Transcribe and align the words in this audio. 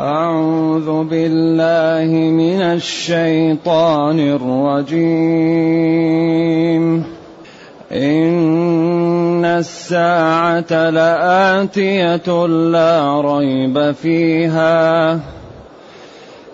أعوذ 0.00 1.04
بالله 1.04 2.30
من 2.30 2.62
الشيطان 2.62 4.20
الرجيم. 4.20 5.04
إن 7.92 9.44
الساعة 9.44 10.90
لآتية 10.90 12.46
لا 12.46 13.20
ريب 13.20 13.92
فيها. 13.92 15.12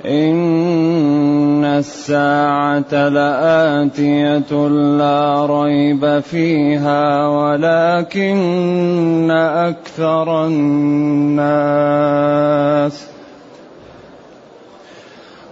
إن 0.07 1.65
الساعة 1.65 3.09
لآتية 3.09 4.69
لا 4.69 5.47
ريب 5.47 6.21
فيها 6.21 7.29
ولكن 7.29 9.31
أكثر 9.31 10.47
الناس 10.47 11.75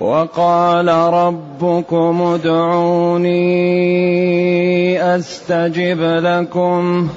وقال 0.00 0.88
ربكم 0.88 2.22
ادعوني 2.22 3.40
أستجب 5.16 6.00
لكم. 6.00 7.08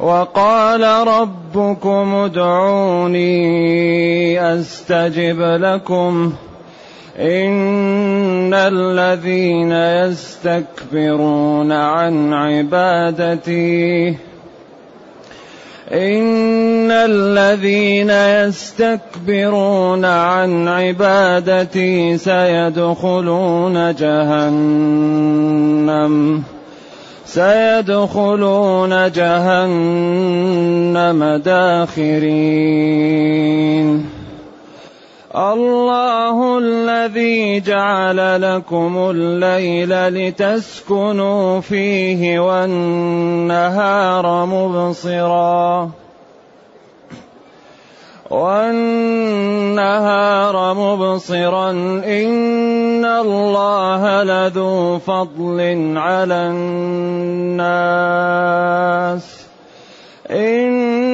وقال 0.00 1.08
ربكم 1.08 2.14
ادعوني 2.14 3.34
أستجب 4.54 5.40
لكم. 5.40 6.32
ان 7.18 8.54
الذين 8.54 9.72
يستكبرون 9.72 11.72
عن 11.72 12.32
عبادتي 12.32 14.08
ان 15.92 16.90
الذين 16.90 18.10
يستكبرون 18.10 20.04
عن 20.04 20.68
عبادتي 20.68 22.18
سيدخلون 22.18 23.94
جهنم 23.94 25.34
سيدخلون 27.24 29.12
جهنم 29.12 31.24
داخرين 31.44 32.94
الله 35.34 36.58
الذي 36.58 37.60
جعل 37.60 38.42
لكم 38.42 39.10
الليل 39.10 40.08
لتسكنوا 40.08 41.60
فيه 41.60 42.38
والنهار 42.38 44.26
مبصرا. 44.46 45.90
والنهار 48.30 48.74
مبصرا. 50.74 51.70
إن 52.06 53.04
الله 53.04 54.22
لذو 54.22 54.98
فضل 54.98 55.92
على 55.96 56.34
الناس. 56.34 57.74
إن 60.30 61.13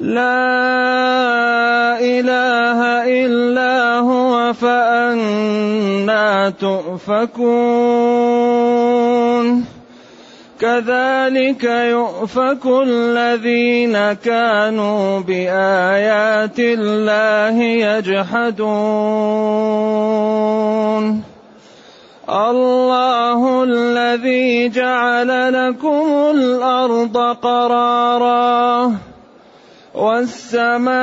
لا 0.00 1.98
إله 2.00 2.80
إلا 3.26 3.98
هو 3.98 4.52
فأنا 4.52 6.50
تؤفكون. 6.50 8.18
كذلك 10.60 11.64
يؤفك 11.64 12.66
الذين 12.66 14.12
كانوا 14.12 15.20
بآيات 15.20 16.58
الله 16.58 17.62
يجحدون. 17.62 18.72
الله 22.28 23.64
الذي 23.64 24.68
جعل 24.68 25.52
لكم 25.52 26.06
الأرض 26.30 27.16
قرارا. 27.42 28.92
والسماء 29.98 30.98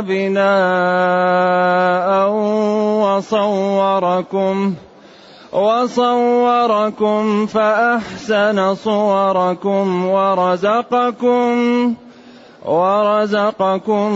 بناء 0.00 1.28
وصوركم 3.00 4.74
وصوركم 5.52 7.46
فأحسن 7.46 8.74
صوركم 8.74 10.06
ورزقكم 10.06 11.54
ورزقكم 12.64 14.12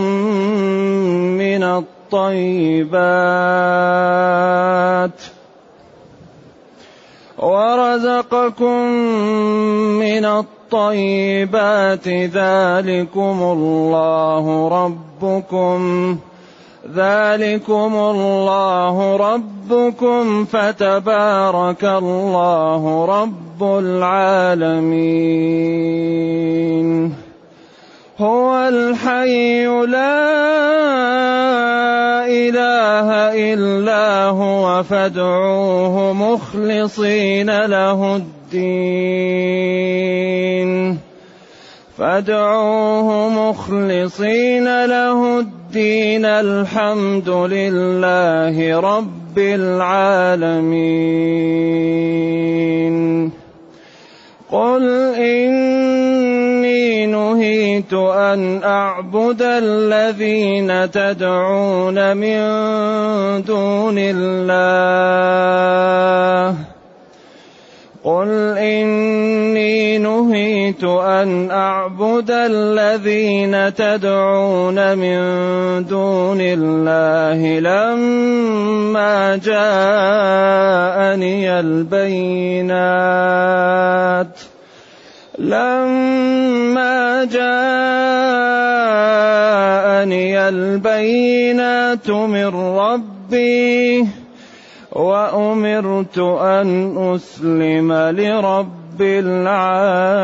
من 1.37 1.63
الطيبات 1.63 3.09
ورزقكم 7.37 8.85
من 9.97 10.25
الطيبات. 10.25 10.58
ذلكم 12.09 13.37
الله 13.41 14.67
ربكم 14.67 16.17
ذلكم 16.95 17.93
الله 17.95 19.15
ربكم 19.15 20.45
فتبارك 20.45 21.83
الله 21.83 23.05
رب 23.05 23.63
العالمين 23.63 24.89
هو 28.19 28.67
الحي 28.67 29.65
لا 29.65 30.27
إله 32.27 33.07
إلا 33.53 34.23
هو 34.25 34.83
فادعوه 34.83 36.13
مخلصين 36.13 37.65
له 37.65 38.15
الدين. 38.15 39.39
فادعوه 41.97 43.29
مخلصين 43.29 44.85
له 44.85 45.39
الدين 45.39 46.25
الحمد 46.25 47.29
لله 47.29 48.79
رب 48.79 49.37
العالمين. 49.37 50.99
قل 54.51 54.83
إني 56.69 57.05
نهيت 57.05 57.93
أن 57.93 58.63
أعبد 58.63 59.41
الذين 59.41 60.91
تدعون 60.91 62.17
من 62.17 62.39
دون 63.43 63.95
الله. 63.97 64.69
قل 68.03 68.29
إني 68.57 69.97
نهيت 69.97 70.83
أن 70.83 71.51
أعبد 71.51 72.31
الذين 72.31 73.73
تدعون 73.73 74.97
من 74.97 75.19
دون 75.85 76.41
الله. 76.41 77.59
لما 77.59 79.35
جاءني 79.43 79.99
البينات. 81.59 82.89
لما 85.39 87.23
جاءني 87.31 87.69
البينات 90.49 92.09
من 92.09 92.45
ربي 92.55 94.07
وأمرت 94.91 96.17
أن 96.17 96.97
أسلم 97.15 97.93
لرب 97.93 99.01
العالمين. 99.01 100.19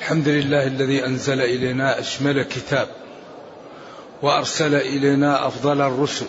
الحمد 0.00 0.28
لله 0.28 0.66
الذي 0.66 1.06
أنزل 1.06 1.40
إلينا 1.40 1.98
أشمل 1.98 2.42
كتاب 2.42 2.88
وأرسل 4.22 4.74
إلينا 4.74 5.46
أفضل 5.46 5.80
الرسل 5.80 6.26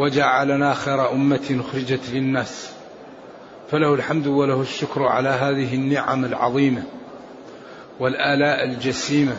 وجعلنا 0.00 0.74
خير 0.74 1.12
أمة 1.12 1.60
أخرجت 1.68 2.00
للناس. 2.12 2.70
فله 3.70 3.94
الحمد 3.94 4.26
وله 4.26 4.60
الشكر 4.60 5.02
على 5.02 5.28
هذه 5.28 5.74
النعم 5.74 6.24
العظيمة 6.24 6.82
والآلاء 8.00 8.64
الجسيمة. 8.64 9.36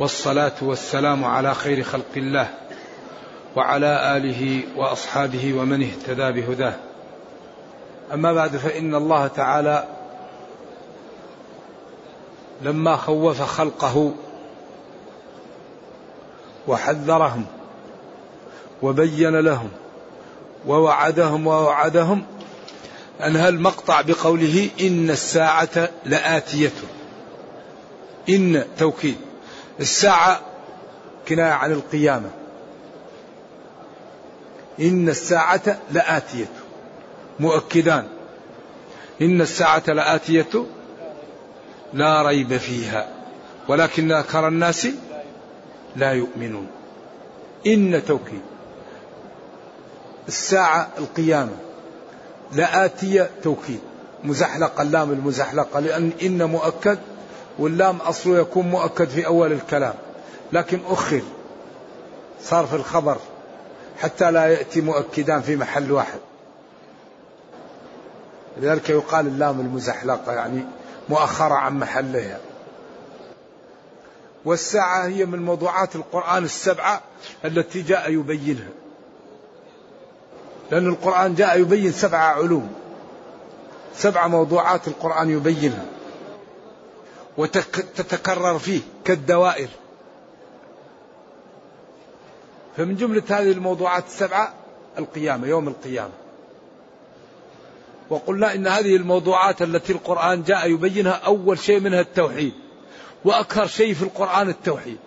والصلاة 0.00 0.52
والسلام 0.62 1.24
على 1.24 1.54
خير 1.54 1.82
خلق 1.82 2.12
الله 2.16 2.48
وعلى 3.56 4.16
آله 4.16 4.62
وأصحابه 4.76 5.54
ومن 5.54 5.82
اهتدى 5.82 6.40
بهداه. 6.40 6.74
أما 8.14 8.32
بعد 8.32 8.56
فإن 8.56 8.94
الله 8.94 9.26
تعالى 9.26 9.84
لما 12.62 12.96
خوف 12.96 13.42
خلقه 13.42 14.12
وحذرهم 16.68 17.46
وبين 18.82 19.36
لهم 19.40 19.68
ووعدهم 20.66 21.46
ووعدهم 21.46 22.24
انهى 23.24 23.48
المقطع 23.48 24.00
بقوله 24.00 24.70
إن 24.80 25.10
الساعة 25.10 25.88
لآتية؟ 26.04 26.72
إن 28.28 28.64
توكيد. 28.78 29.16
الساعة 29.80 30.40
كناية 31.28 31.52
عن 31.52 31.72
القيامة. 31.72 32.30
إن 34.80 35.08
الساعة 35.08 35.78
لآتية. 35.90 36.50
مؤكدان. 37.40 38.08
إن 39.22 39.40
الساعة 39.40 39.82
لآتية 39.86 40.66
لا 41.92 42.22
ريب 42.22 42.56
فيها. 42.56 43.08
ولكن 43.68 44.12
أكثر 44.12 44.48
الناس 44.48 44.88
لا 45.96 46.12
يؤمنون. 46.12 46.66
إن 47.66 48.02
توكيد. 48.06 48.42
الساعة 50.28 50.88
القيامة. 50.98 51.56
لآتية 52.52 53.30
توكيد. 53.42 53.80
مزحلقة 54.24 54.82
اللام 54.82 55.12
المزحلقة 55.12 55.80
لأن 55.80 56.12
إن 56.22 56.42
مؤكد 56.42 56.98
واللام 57.58 57.96
أصله 57.96 58.38
يكون 58.38 58.66
مؤكد 58.66 59.08
في 59.08 59.26
أول 59.26 59.52
الكلام. 59.52 59.94
لكن 60.52 60.80
أخر 60.86 61.22
صار 62.42 62.66
في 62.66 62.76
الخبر 62.76 63.16
حتى 63.98 64.30
لا 64.30 64.46
يأتي 64.46 64.80
مؤكدان 64.80 65.40
في 65.40 65.56
محل 65.56 65.92
واحد. 65.92 66.18
لذلك 68.60 68.90
يقال 68.90 69.26
اللام 69.26 69.60
المزحلقة 69.60 70.32
يعني 70.32 70.64
مؤخرة 71.08 71.54
عن 71.54 71.78
محلها. 71.78 72.40
والساعة 74.44 75.06
هي 75.06 75.26
من 75.26 75.42
موضوعات 75.42 75.96
القرآن 75.96 76.44
السبعة 76.44 77.00
التي 77.44 77.82
جاء 77.82 78.10
يبينها. 78.10 78.68
لأن 80.70 80.86
القرآن 80.86 81.34
جاء 81.34 81.60
يبين 81.60 81.92
سبع 81.92 82.18
علوم. 82.18 82.72
سبع 83.94 84.26
موضوعات 84.26 84.88
القرآن 84.88 85.30
يبينها. 85.30 85.84
وتتكرر 87.36 88.58
فيه 88.58 88.80
كالدوائر. 89.04 89.68
فمن 92.76 92.96
جملة 92.96 93.22
هذه 93.28 93.52
الموضوعات 93.52 94.06
السبعة 94.06 94.54
القيامة 94.98 95.46
يوم 95.46 95.68
القيامة. 95.68 96.12
وقلنا 98.10 98.54
إن 98.54 98.66
هذه 98.66 98.96
الموضوعات 98.96 99.62
التي 99.62 99.92
القرآن 99.92 100.42
جاء 100.42 100.70
يبينها 100.70 101.12
أول 101.12 101.58
شيء 101.58 101.80
منها 101.80 102.00
التوحيد. 102.00 102.52
وأكثر 103.24 103.66
شيء 103.66 103.94
في 103.94 104.02
القرآن 104.02 104.48
التوحيد. 104.48 104.98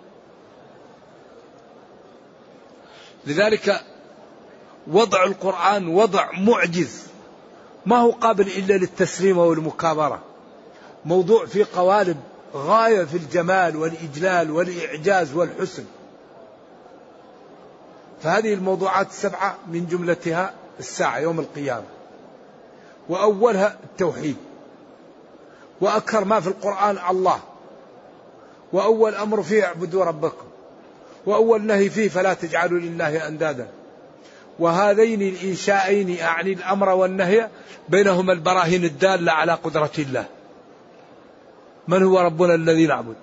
لذلك 3.26 3.91
وضع 4.86 5.24
القرآن 5.24 5.88
وضع 5.88 6.28
معجز. 6.38 7.02
ما 7.86 7.96
هو 7.96 8.10
قابل 8.10 8.46
إلا 8.46 8.74
للتسليم 8.74 9.38
والمكابرة. 9.38 10.22
موضوع 11.04 11.46
في 11.46 11.64
قوالب 11.64 12.16
غاية 12.54 13.04
في 13.04 13.16
الجمال 13.16 13.76
والإجلال 13.76 14.50
والإعجاز 14.50 15.34
والحسن. 15.34 15.84
فهذه 18.22 18.54
الموضوعات 18.54 19.10
السبعة 19.10 19.56
من 19.68 19.86
جملتها 19.86 20.54
الساعة 20.80 21.18
يوم 21.18 21.40
القيامة. 21.40 21.86
وأولها 23.08 23.78
التوحيد. 23.84 24.36
وأكثر 25.80 26.24
ما 26.24 26.40
في 26.40 26.46
القرآن 26.46 26.98
الله. 27.10 27.40
وأول 28.72 29.14
أمر 29.14 29.42
فيه 29.42 29.64
اعبدوا 29.64 30.04
ربكم. 30.04 30.46
وأول 31.26 31.62
نهي 31.62 31.90
فيه 31.90 32.08
فلا 32.08 32.34
تجعلوا 32.34 32.78
لله 32.78 33.28
أندادا. 33.28 33.68
وهذين 34.58 35.22
الإنشائين 35.22 36.20
أعني 36.20 36.52
الأمر 36.52 36.88
والنهي 36.88 37.48
بينهما 37.88 38.32
البراهين 38.32 38.84
الدالة 38.84 39.32
على 39.32 39.52
قدرة 39.52 39.90
الله. 39.98 40.24
من 41.88 42.02
هو 42.02 42.20
ربنا 42.20 42.54
الذي 42.54 42.86
نعبد؟ 42.86 43.14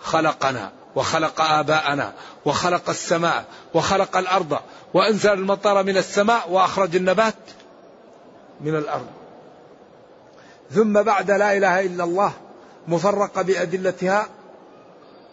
خلقنا 0.00 0.72
وخلق 0.96 1.40
آباءنا 1.40 2.12
وخلق 2.44 2.90
السماء 2.90 3.44
وخلق 3.74 4.16
الأرض 4.16 4.58
وأنزل 4.94 5.32
المطر 5.32 5.82
من 5.82 5.96
السماء 5.96 6.50
وأخرج 6.50 6.96
النبات 6.96 7.34
من 8.60 8.76
الأرض. 8.76 9.06
ثم 10.70 11.02
بعد 11.02 11.30
لا 11.30 11.56
إله 11.56 11.80
إلا 11.80 12.04
الله 12.04 12.32
مفرقة 12.88 13.42
بأدلتها 13.42 14.26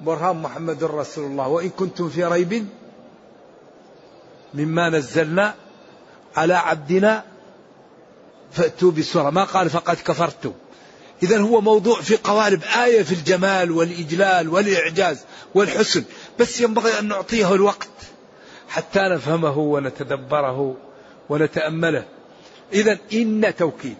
برهان 0.01 0.35
محمد 0.35 0.83
رسول 0.83 1.25
الله. 1.25 1.47
وإن 1.47 1.69
كنتم 1.69 2.09
في 2.09 2.25
ريب 2.25 2.67
مما 4.55 4.89
نزلنا 4.89 5.55
على 6.35 6.53
عبدنا 6.53 7.23
فأتوا 8.51 8.91
بسورة. 8.91 9.29
ما 9.29 9.43
قال 9.43 9.69
فقد 9.69 9.95
كفرتم. 9.95 10.53
إذا 11.23 11.39
هو 11.39 11.61
موضوع 11.61 12.01
في 12.01 12.17
قوالب 12.17 12.63
آية 12.83 13.03
في 13.03 13.11
الجمال 13.11 13.71
والإجلال 13.71 14.49
والإعجاز 14.49 15.25
والحسن. 15.55 16.03
بس 16.39 16.61
ينبغي 16.61 16.99
أن 16.99 17.07
نعطيه 17.07 17.53
الوقت 17.53 17.89
حتى 18.69 18.99
نفهمه 18.99 19.57
ونتدبره 19.57 20.75
ونتأمله. 21.29 22.05
إذا 22.73 22.97
إن 23.13 23.53
توكيد 23.57 23.97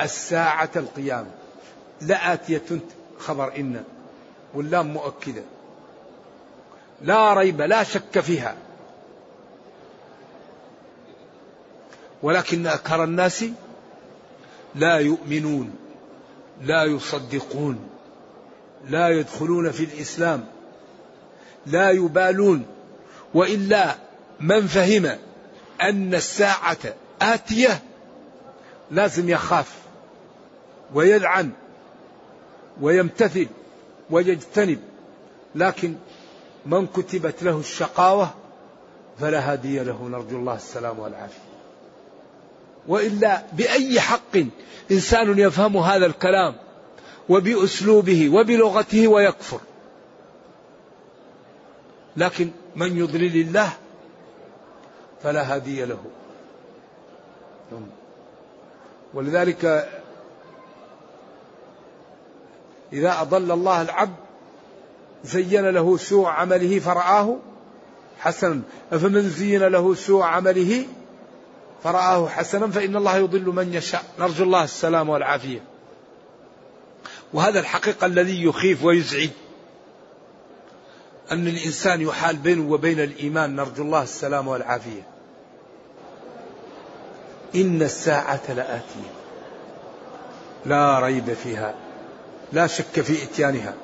الساعة 0.00 0.70
القيامة 0.76 1.30
لآتية 2.00 2.78
خبر 3.18 3.56
إن 3.56 3.84
واللام 4.54 4.86
مؤكدة. 4.86 5.42
لا 7.02 7.34
ريب 7.34 7.60
لا 7.60 7.82
شك 7.82 8.20
فيها. 8.20 8.56
ولكن 12.24 12.66
أكثر 12.66 13.04
الناس 13.04 13.44
لا 14.74 14.96
يؤمنون 14.96 15.74
لا 16.62 16.84
يصدقون 16.84 17.88
لا 18.88 19.08
يدخلون 19.08 19.70
في 19.70 19.84
الإسلام 19.84 20.44
لا 21.66 21.90
يبالون 21.90 22.66
وإلا 23.34 23.94
من 24.40 24.66
فهم 24.66 25.18
أن 25.82 26.14
الساعة 26.14 26.78
آتية 27.22 27.82
لازم 28.90 29.28
يخاف 29.28 29.74
ويلعن 30.94 31.50
ويمتثل 32.80 33.48
ويجتنب 34.10 34.78
لكن 35.54 35.94
من 36.66 36.86
كتبت 36.86 37.42
له 37.42 37.58
الشقاوة 37.58 38.30
فلا 39.20 39.52
هادي 39.52 39.78
له 39.78 40.08
نرجو 40.08 40.36
الله 40.36 40.54
السلام 40.54 40.98
والعافية. 40.98 41.43
وإلا 42.88 43.42
بأي 43.52 44.00
حق 44.00 44.36
إنسان 44.90 45.38
يفهم 45.38 45.76
هذا 45.76 46.06
الكلام 46.06 46.54
وبأسلوبه 47.28 48.30
وبلغته 48.34 49.08
ويكفر. 49.08 49.60
لكن 52.16 52.50
من 52.76 52.96
يضلل 52.96 53.36
الله 53.36 53.72
فلا 55.22 55.54
هادي 55.54 55.84
له. 55.84 56.04
ولذلك 59.14 59.88
إذا 62.92 63.20
أضل 63.20 63.50
الله 63.50 63.82
العبد 63.82 64.16
زين 65.24 65.70
له 65.70 65.96
سوء 65.96 66.26
عمله 66.26 66.78
فرآه. 66.78 67.36
حسنا 68.18 68.60
أفمن 68.92 69.28
زين 69.28 69.62
له 69.62 69.94
سوء 69.94 70.22
عمله؟ 70.22 70.86
فرآه 71.84 72.28
حسنا 72.28 72.70
فإن 72.70 72.96
الله 72.96 73.16
يضل 73.16 73.44
من 73.44 73.74
يشاء. 73.74 74.04
نرجو 74.18 74.44
الله 74.44 74.64
السلام 74.64 75.08
والعافية. 75.08 75.60
وهذا 77.32 77.60
الحقيقة 77.60 78.06
الذي 78.06 78.44
يخيف 78.44 78.84
ويزعج. 78.84 79.30
أن 81.32 81.48
الإنسان 81.48 82.00
يحال 82.00 82.36
بينه 82.36 82.72
وبين 82.72 83.00
الإيمان. 83.00 83.56
نرجو 83.56 83.82
الله 83.82 84.02
السلام 84.02 84.48
والعافية. 84.48 85.02
إن 87.54 87.82
الساعة 87.82 88.42
لآتية. 88.48 89.12
لا 90.66 90.98
ريب 90.98 91.32
فيها. 91.32 91.74
لا 92.52 92.66
شك 92.66 93.00
في 93.00 93.22
إتيانها. 93.22 93.74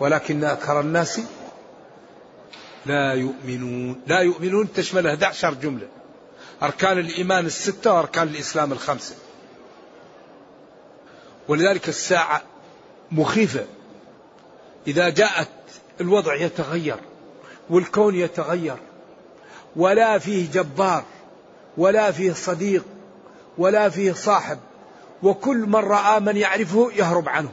ولكن 0.00 0.44
أكثر 0.44 0.80
الناس 0.80 1.20
لا 2.86 3.12
يؤمنون. 3.12 4.00
لا 4.06 4.20
يؤمنون 4.20 4.72
تشمل 4.72 5.06
11 5.06 5.54
جملة. 5.54 6.01
أركان 6.62 6.98
الإيمان 6.98 7.46
الستة 7.46 7.94
وأركان 7.94 8.28
الإسلام 8.28 8.72
الخمسة. 8.72 9.14
ولذلك 11.48 11.88
الساعة 11.88 12.42
مخيفة. 13.12 13.64
إذا 14.86 15.08
جاءت 15.08 15.48
الوضع 16.00 16.34
يتغير 16.34 16.96
والكون 17.70 18.14
يتغير 18.14 18.76
ولا 19.76 20.18
فيه 20.18 20.50
جبار 20.50 21.04
ولا 21.76 22.12
فيه 22.12 22.32
صديق 22.32 22.84
ولا 23.58 23.88
فيه 23.88 24.12
صاحب 24.12 24.58
وكل 25.22 25.56
من 25.56 25.74
رأى 25.76 26.20
من 26.20 26.36
يعرفه 26.36 26.90
يهرب 26.92 27.28
عنه. 27.28 27.52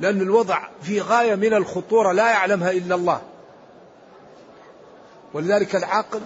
لأن 0.00 0.20
الوضع 0.20 0.68
في 0.82 1.00
غاية 1.00 1.34
من 1.34 1.54
الخطورة 1.54 2.12
لا 2.12 2.30
يعلمها 2.30 2.70
إلا 2.70 2.94
الله. 2.94 3.20
ولذلك 5.34 5.76
العاقل 5.76 6.20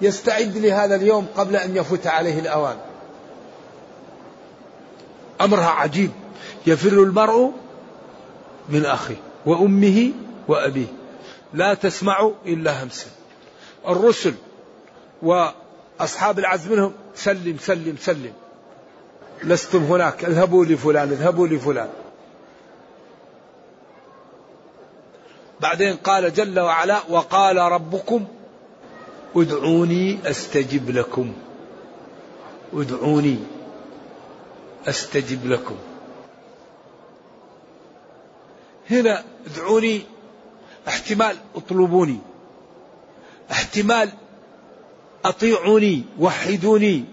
يستعد 0.00 0.56
لهذا 0.56 0.94
اليوم 0.94 1.26
قبل 1.36 1.56
أن 1.56 1.76
يفوت 1.76 2.06
عليه 2.06 2.38
الأوان. 2.38 2.76
أمرها 5.40 5.68
عجيب. 5.68 6.10
يفر 6.66 7.02
المرء 7.02 7.50
من 8.68 8.84
أخيه 8.86 9.16
وأمه 9.46 10.12
وأبيه. 10.48 10.86
لا 11.54 11.74
تسمع 11.74 12.30
إلا 12.46 12.82
همسا 12.82 13.06
الرسل 13.88 14.34
وأصحاب 15.22 16.38
العزم 16.38 16.72
منهم 16.72 16.92
سلم 17.14 17.56
سلم 17.60 17.96
سلم. 18.00 18.32
لستم 19.44 19.82
هناك. 19.82 20.24
اذهبوا 20.24 20.64
لفلان 20.64 21.08
اذهبوا 21.08 21.48
لفلان. 21.48 21.88
بعدين 25.60 25.96
قال 25.96 26.32
جل 26.32 26.60
وعلا 26.60 27.00
وقال 27.08 27.56
ربكم 27.56 28.24
ادعوني 29.34 30.30
أستجب 30.30 30.90
لكم. 30.90 31.32
ادعوني 32.72 33.38
أستجب 34.86 35.46
لكم. 35.46 35.76
هنا 38.90 39.24
ادعوني 39.46 40.02
احتمال 40.88 41.36
اطلبوني. 41.54 42.18
احتمال 43.50 44.10
أطيعوني 45.24 46.04
وحدوني. 46.18 47.04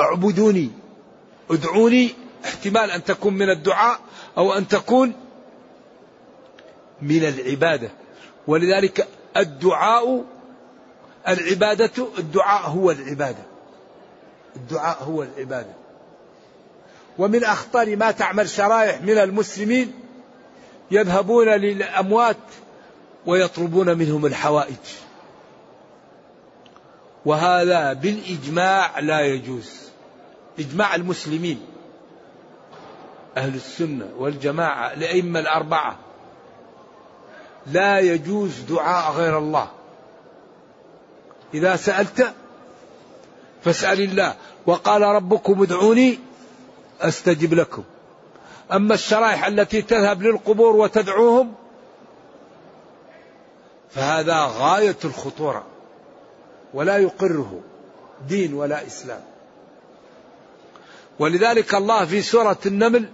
اعبدوني. 0.00 0.70
ادعوني 1.50 2.14
احتمال 2.44 2.90
أن 2.90 3.04
تكون 3.04 3.34
من 3.34 3.50
الدعاء 3.50 4.00
أو 4.38 4.52
أن 4.52 4.68
تكون 4.68 5.12
من 7.02 7.24
العبادة. 7.24 7.90
ولذلك 8.46 9.08
الدعاء 9.36 10.24
العبادة 11.28 12.06
الدعاء 12.18 12.70
هو 12.70 12.90
العبادة. 12.90 13.44
الدعاء 14.56 15.04
هو 15.04 15.22
العبادة. 15.22 15.72
ومن 17.18 17.44
اخطر 17.44 17.96
ما 17.96 18.10
تعمل 18.10 18.48
شرائح 18.48 19.02
من 19.02 19.18
المسلمين 19.18 19.92
يذهبون 20.90 21.48
للأموات 21.48 22.36
ويطلبون 23.26 23.98
منهم 23.98 24.26
الحوائج. 24.26 24.76
وهذا 27.24 27.92
بالإجماع 27.92 28.98
لا 28.98 29.20
يجوز. 29.20 29.82
إجماع 30.58 30.94
المسلمين 30.94 31.60
أهل 33.36 33.54
السنة 33.54 34.08
والجماعة 34.18 34.92
الأئمة 34.92 35.40
الأربعة. 35.40 35.98
لا 37.66 37.98
يجوز 37.98 38.60
دعاء 38.60 39.12
غير 39.12 39.38
الله. 39.38 39.68
إذا 41.54 41.76
سألت 41.76 42.34
فاسأل 43.64 44.00
الله. 44.00 44.34
وقال 44.66 45.02
ربكم 45.02 45.62
ادعوني 45.62 46.18
أستجب 47.00 47.54
لكم. 47.54 47.82
أما 48.72 48.94
الشرائح 48.94 49.46
التي 49.46 49.82
تذهب 49.82 50.22
للقبور 50.22 50.76
وتدعوهم 50.76 51.54
فهذا 53.90 54.50
غاية 54.58 54.96
الخطورة. 55.04 55.64
ولا 56.74 56.98
يقره 56.98 57.60
دين 58.28 58.54
ولا 58.54 58.86
إسلام. 58.86 59.20
ولذلك 61.18 61.74
الله 61.74 62.04
في 62.04 62.22
سورة 62.22 62.58
النمل 62.66 63.08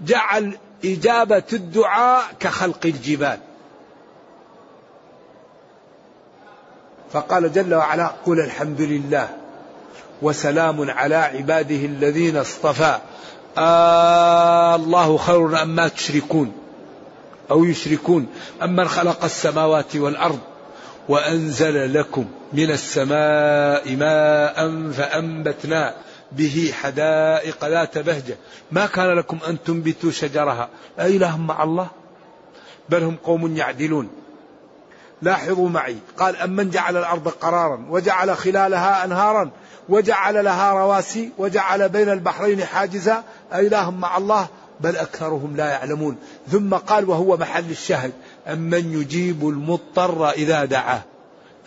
جعل 0.00 0.58
إجابة 0.84 1.42
الدعاء 1.52 2.24
كخلق 2.40 2.80
الجبال. 2.84 3.38
فقال 7.12 7.52
جل 7.52 7.74
وعلا 7.74 8.12
قل 8.26 8.40
الحمد 8.40 8.80
لله 8.80 9.28
وسلام 10.22 10.90
على 10.90 11.14
عباده 11.14 11.76
الذين 11.76 12.36
اصطفى. 12.36 12.98
آه 13.58 14.74
الله 14.74 15.16
خير 15.16 15.62
أما 15.62 15.88
تشركون 15.88 16.52
أو 17.50 17.64
يشركون. 17.64 18.26
أمن 18.62 18.88
خلق 18.88 19.24
السماوات 19.24 19.96
والأرض 19.96 20.38
وأنزل 21.08 21.94
لكم 21.94 22.24
من 22.52 22.70
السماء 22.70 23.96
ماء 23.96 24.90
فأنبتنا 24.92 25.94
به 26.36 26.74
حدائق 26.82 27.64
ذات 27.64 27.98
بهجة 27.98 28.36
ما 28.72 28.86
كان 28.86 29.18
لكم 29.18 29.38
أن 29.48 29.62
تنبتوا 29.62 30.10
شجرها. 30.10 30.68
أإله 30.98 31.38
مع 31.38 31.62
الله. 31.62 31.88
بل 32.88 33.02
هم 33.02 33.16
قوم 33.16 33.56
يعدلون. 33.56 34.10
لاحظوا 35.22 35.68
معي. 35.68 35.96
قال 36.18 36.36
أمن 36.36 36.70
جعل 36.70 36.96
الأرض 36.96 37.28
قرارا 37.28 37.86
وجعل 37.90 38.36
خلالها 38.36 39.04
أنهارا 39.04 39.50
وجعل 39.88 40.44
لها 40.44 40.72
رواسي 40.72 41.30
وجعل 41.38 41.88
بين 41.88 42.08
البحرين 42.08 42.64
حاجزا. 42.64 43.24
أإله 43.52 43.90
مع 43.90 44.16
الله. 44.16 44.46
بل 44.80 44.96
أكثرهم 44.96 45.56
لا 45.56 45.70
يعلمون. 45.70 46.16
ثم 46.48 46.74
قال 46.74 47.08
وهو 47.08 47.36
محل 47.36 47.70
الشهد 47.70 48.12
أمن 48.46 49.00
يجيب 49.00 49.48
المضطر 49.48 50.30
إذا 50.30 50.64
دعاه. 50.64 51.02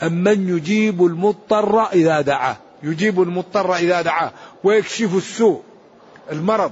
أمن 0.03 0.57
يجيب 0.57 1.05
المضطر 1.05 1.86
إذا 1.86 2.22
دعاه. 2.22 2.57
يجيب 2.85 3.21
المضطر 3.21 3.75
إذا 3.75 4.01
دعاه 4.01 4.31
ويكشف 4.63 5.15
السوء 5.15 5.61
المرض 6.31 6.71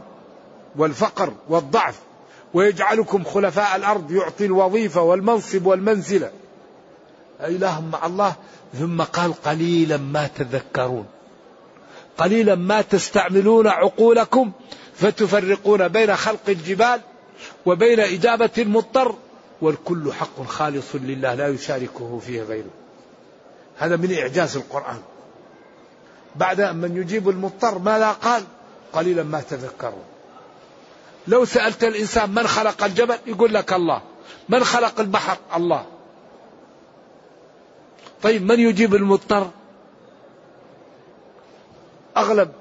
والفقر 0.75 1.33
والضعف 1.49 1.99
ويجعلكم 2.53 3.23
خلفاء 3.23 3.75
الأرض 3.75 4.11
يعطي 4.11 4.45
الوظيفة 4.45 5.01
والمنصب 5.01 5.65
والمنزلة. 5.65 6.31
إله 7.41 7.81
مع 7.81 8.05
الله 8.05 8.35
ثم 8.73 9.01
قال 9.01 9.33
قليلا 9.33 9.97
ما 9.97 10.27
تذكرون. 10.27 11.05
قليلا 12.17 12.55
ما 12.55 12.81
تستعملون 12.81 13.67
عقولكم 13.67 14.51
فتفرقون 14.95 15.87
بين 15.87 16.15
خلق 16.15 16.49
الجبال 16.49 17.01
وبين 17.65 17.99
إجابة 17.99 18.49
المضطر 18.57 19.15
والكل 19.61 20.13
حق 20.13 20.43
خالص 20.43 20.95
لله 20.95 21.33
لا 21.33 21.47
يشاركه 21.47 22.19
فيه 22.25 22.41
غيره. 22.41 22.69
هذا 23.77 23.95
من 23.95 24.13
إعجاز 24.13 24.57
القرآن. 24.57 24.99
بعد 26.35 26.61
من 26.61 26.97
يجيب 26.97 27.29
المضطر 27.29 27.79
ماذا 27.79 28.11
قال 28.11 28.43
قليلا 28.93 29.23
ما 29.23 29.41
تذكرون. 29.41 30.03
لو 31.27 31.45
سألت 31.45 31.83
الإنسان 31.83 32.29
من 32.29 32.47
خلق 32.47 32.83
الجبل 32.83 33.17
يقول 33.27 33.53
لك 33.53 33.73
الله. 33.73 34.01
من 34.49 34.63
خلق 34.63 34.99
البحر؟ 34.99 35.37
الله. 35.55 35.85
طيب 38.23 38.41
من 38.41 38.59
يجيب 38.59 38.95
المضطر؟ 38.95 39.49
أغلب 42.17 42.51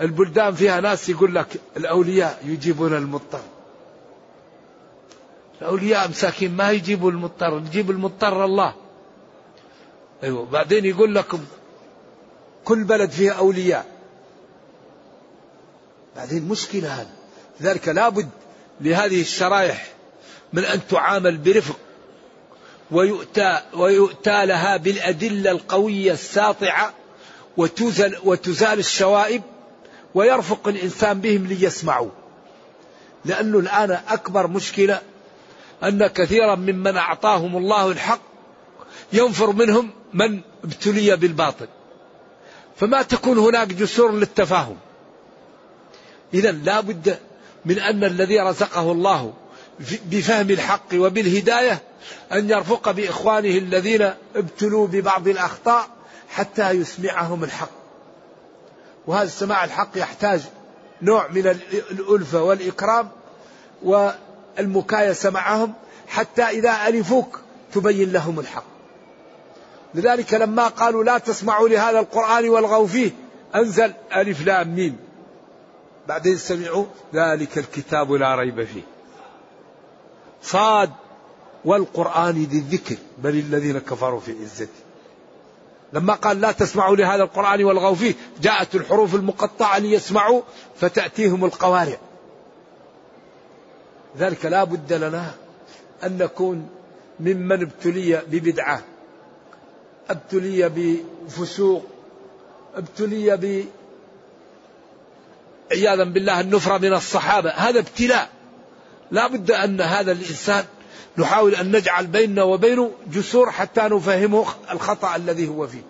البلدان 0.00 0.54
فيها 0.54 0.80
ناس 0.80 1.08
يقول 1.08 1.34
لك 1.34 1.60
الأولياء 1.76 2.42
يجيبون 2.44 2.94
المضطر. 2.94 3.40
الأولياء 5.62 6.08
مساكين 6.08 6.56
ما 6.56 6.70
يجيبوا 6.70 7.10
المضطر 7.10 7.58
يجيب 7.58 7.90
المضطر 7.90 8.44
الله. 8.44 8.74
أيوة 10.22 10.44
بعدين 10.44 10.84
يقول 10.84 11.14
لكم 11.14 11.44
كل 12.64 12.84
بلد 12.84 13.10
فيها 13.10 13.32
أولياء. 13.32 13.86
بعدين 16.16 16.48
مشكلة 16.48 16.94
هذا 16.94 17.10
لذلك 17.60 17.88
لابد 17.88 18.28
لهذه 18.80 19.20
الشرائح 19.20 19.92
من 20.52 20.64
أن 20.64 20.80
تعامل 20.90 21.36
برفق 21.36 21.76
ويؤتى, 22.90 23.60
ويؤتى 23.74 24.46
لها 24.46 24.76
بالأدلة 24.76 25.50
القوية 25.50 26.12
الساطعة 26.12 26.94
وتزل, 27.56 28.16
وتزال 28.24 28.78
الشوائب 28.78 29.42
ويرفق 30.14 30.68
الإنسان 30.68 31.20
بهم 31.20 31.46
ليسمعوا. 31.46 32.10
لأنه 33.24 33.58
الآن 33.58 33.90
أكبر 34.08 34.46
مشكلة 34.46 35.00
أن 35.84 36.06
كثيرا 36.06 36.54
ممن 36.54 36.96
أعطاهم 36.96 37.56
الله 37.56 37.90
الحق 37.90 38.20
ينفر 39.12 39.52
منهم 39.52 39.90
من 40.14 40.40
ابتلي 40.64 41.16
بالباطل. 41.16 41.66
فما 42.80 43.02
تكون 43.02 43.38
هناك 43.38 43.68
جسور 43.68 44.12
للتفاهم. 44.12 44.76
إذا 46.34 46.52
لا 46.52 46.80
بد 46.80 47.18
من 47.64 47.78
أن 47.78 48.04
الذي 48.04 48.40
رزقه 48.40 48.92
الله 48.92 49.32
بفهم 50.04 50.50
الحق 50.50 50.94
وبالهداية 50.94 51.82
أن 52.32 52.50
يرفق 52.50 52.90
بإخوانه 52.90 53.58
الذين 53.58 54.10
ابتلوا 54.36 54.86
ببعض 54.86 55.28
الأخطاء 55.28 55.88
حتى 56.30 56.70
يسمعهم 56.70 57.44
الحق. 57.44 57.70
وهذا 59.06 59.24
السماع 59.24 59.64
الحق 59.64 59.90
يحتاج 59.96 60.40
نوع 61.02 61.28
من 61.28 61.46
الألفة 61.90 62.42
والإكرام 62.42 63.08
والمكايسة 63.82 65.30
معهم 65.30 65.72
حتى 66.08 66.42
إذا 66.42 66.88
ألفوك 66.88 67.40
تبين 67.74 68.12
لهم 68.12 68.40
الحق. 68.40 68.69
لذلك 69.94 70.34
لما 70.34 70.66
قالوا 70.68 71.04
لا 71.04 71.18
تسمعوا 71.18 71.68
لهذا 71.68 72.00
القرآن 72.00 72.48
والغوا 72.48 72.86
فيه 72.86 73.10
أنزل 73.54 73.92
ألف 74.16 74.46
لام 74.46 74.74
ميم. 74.74 74.96
بعدين 76.08 76.36
سمعوا 76.36 76.84
ذلك 77.14 77.58
الكتاب 77.58 78.12
لا 78.12 78.34
ريب 78.34 78.64
فيه. 78.64 78.82
صاد 80.42 80.90
والقرآن 81.64 82.34
ذي 82.34 82.58
الذكر 82.58 82.96
بل 83.18 83.30
الذين 83.30 83.78
كفروا 83.78 84.20
في 84.20 84.34
عزته. 84.42 84.80
لما 85.92 86.14
قال 86.14 86.40
لا 86.40 86.52
تسمعوا 86.52 86.96
لهذا 86.96 87.22
القرآن 87.22 87.64
والغوا 87.64 87.94
فيه 87.94 88.14
جاءت 88.42 88.74
الحروف 88.74 89.14
المقطعة 89.14 89.78
ليسمعوا 89.78 90.42
فتأتيهم 90.76 91.44
القوارع. 91.44 91.96
ذلك 94.18 94.46
لا 94.46 94.64
بد 94.64 94.92
لنا 94.92 95.34
أن 96.04 96.18
نكون 96.18 96.68
ممن 97.20 97.62
ابتلي 97.62 98.22
ببدعة. 98.26 98.82
أبتلي 100.10 100.68
بفسوق 101.26 101.86
أبتلي 102.76 103.36
ب 103.36 103.64
عياذا 105.72 106.04
بالله 106.04 106.40
النفرة 106.40 106.78
من 106.78 106.92
الصحابة. 106.92 107.50
هذا 107.50 107.78
ابتلاء. 107.78 108.28
لا 109.10 109.26
بد 109.26 109.50
أن 109.50 109.80
هذا 109.80 110.12
الإنسان 110.12 110.64
نحاول 111.18 111.54
أن 111.54 111.76
نجعل 111.76 112.06
بيننا 112.06 112.42
وبينه 112.42 112.90
جسور 113.12 113.50
حتى 113.50 113.80
نفهمه 113.80 114.46
الخطأ 114.70 115.16
الذي 115.16 115.48
هو 115.48 115.66
فيه. 115.66 115.82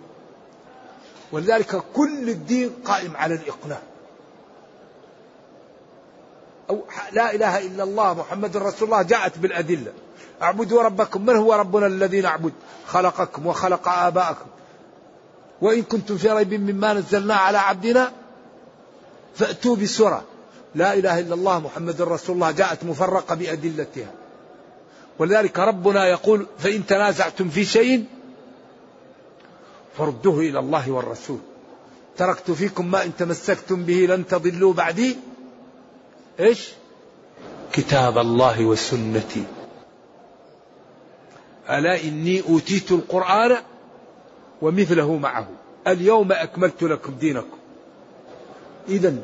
ولذلك 1.31 1.83
كل 1.93 2.29
الدين 2.29 2.69
قائم 2.85 3.17
على 3.17 3.33
الإقناع. 3.33 3.81
أو 6.71 6.83
لا 7.11 7.35
إله 7.35 7.67
إلا 7.67 7.83
الله 7.83 8.13
محمد 8.13 8.57
رسول 8.57 8.87
الله 8.87 9.01
جاءت 9.01 9.37
بالأدلة. 9.37 9.91
اعبدوا 10.41 10.81
ربكم 10.81 11.25
من 11.25 11.35
هو 11.35 11.53
ربنا 11.53 11.87
الذي 11.87 12.21
نعبد؟ 12.21 12.53
خلقكم 12.87 13.47
وخلق 13.47 13.89
آباءكم. 13.89 14.45
وإن 15.61 15.81
كنتم 15.81 16.17
في 16.17 16.29
ريب 16.29 16.53
مما 16.53 16.93
نزلنا 16.93 17.35
على 17.35 17.57
عبدنا 17.57 18.11
فأتوا 19.35 19.75
بسورة. 19.75 20.23
لا 20.75 20.93
إله 20.93 21.19
إلا 21.19 21.35
الله 21.35 21.59
محمد 21.59 22.01
رسول 22.01 22.35
الله 22.35 22.51
جاءت 22.51 22.83
مفرقة 22.83 23.35
بأدلتها. 23.35 24.11
ولذلك 25.19 25.59
ربنا 25.59 26.05
يقول 26.05 26.47
فإن 26.59 26.85
تنازعتم 26.85 27.49
في 27.49 27.65
شيء 27.65 28.05
فردوه 29.97 30.39
إلى 30.39 30.59
الله 30.59 30.91
والرسول. 30.91 31.39
تركت 32.17 32.51
فيكم 32.51 32.91
ما 32.91 33.03
إن 33.03 33.11
تمسكتم 33.17 33.83
به 33.83 34.05
لن 34.09 34.27
تضلوا 34.27 34.73
بعدي. 34.73 35.17
إيش؟ 36.41 36.69
كتاب 37.73 38.17
الله 38.17 38.65
وسنتي. 38.65 39.43
ألا 41.69 42.03
إني 42.03 42.43
أوتيت 42.49 42.91
القرآن 42.91 43.57
ومثله 44.61 45.17
معه. 45.17 45.47
اليوم 45.87 46.31
أكملت 46.31 46.83
لكم 46.83 47.13
دينكم. 47.13 47.57
إذا 48.89 49.15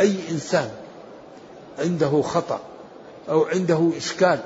أي 0.00 0.16
إنسان 0.30 0.70
عنده 1.78 2.22
خطأ 2.22 2.60
أو 3.28 3.44
عنده 3.44 3.90
إشكال 3.96 4.38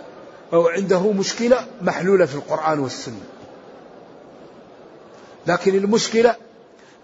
أو 0.53 0.68
عنده 0.68 1.12
مشكلة 1.12 1.66
محلولة 1.83 2.27
في 2.27 2.35
القرآن 2.35 2.79
والسنة. 2.79 3.25
لكن 5.47 5.75
المشكلة 5.75 6.37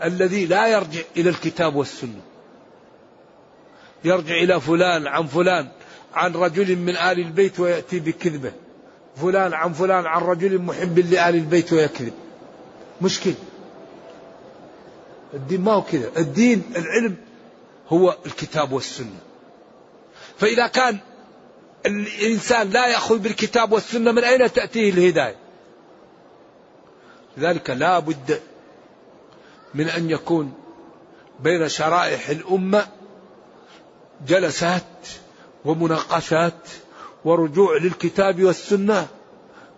الذي 0.04 0.46
لا 0.46 0.66
يرجع 0.66 1.00
إلى 1.16 1.30
الكتاب 1.30 1.76
والسنة. 1.76 2.20
يرجع 4.04 4.34
إلى 4.34 4.60
فلان 4.60 5.06
عن 5.06 5.26
فلان 5.26 5.68
عن 6.14 6.32
رجل 6.32 6.76
من 6.76 6.96
آل 6.96 7.18
البيت 7.18 7.60
ويأتي 7.60 8.00
بكذبة. 8.00 8.52
فلان 9.16 9.54
عن 9.54 9.72
فلان 9.72 10.06
عن 10.06 10.22
رجل 10.22 10.58
محب 10.58 10.98
لآل 10.98 11.34
البيت 11.34 11.72
ويكذب. 11.72 12.12
مشكل. 13.00 13.34
الدين 15.34 15.60
ما 15.60 15.72
هو 15.72 15.82
كذا. 15.82 16.10
الدين 16.16 16.62
العلم 16.76 17.16
هو 17.88 18.16
الكتاب 18.26 18.72
والسنة. 18.72 19.18
فإذا 20.38 20.66
كان 20.66 20.98
الإنسان 21.86 22.70
لا 22.70 22.86
يأخذ 22.86 23.18
بالكتاب 23.18 23.72
والسنة 23.72 24.12
من 24.12 24.24
أين 24.24 24.52
تأتيه 24.52 24.90
الهداية؟ 24.90 25.36
لذلك 27.36 27.70
لا 27.70 27.98
بد 27.98 28.40
من 29.74 29.88
أن 29.88 30.10
يكون 30.10 30.52
بين 31.40 31.68
شرائح 31.68 32.28
الأمة 32.28 32.86
جلسات 34.26 34.82
ومناقشات 35.64 36.68
ورجوع 37.24 37.76
للكتاب 37.76 38.44
والسنة 38.44 39.06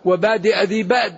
وبادئ 0.05 0.63
ذي 0.63 0.83
باد. 0.83 1.17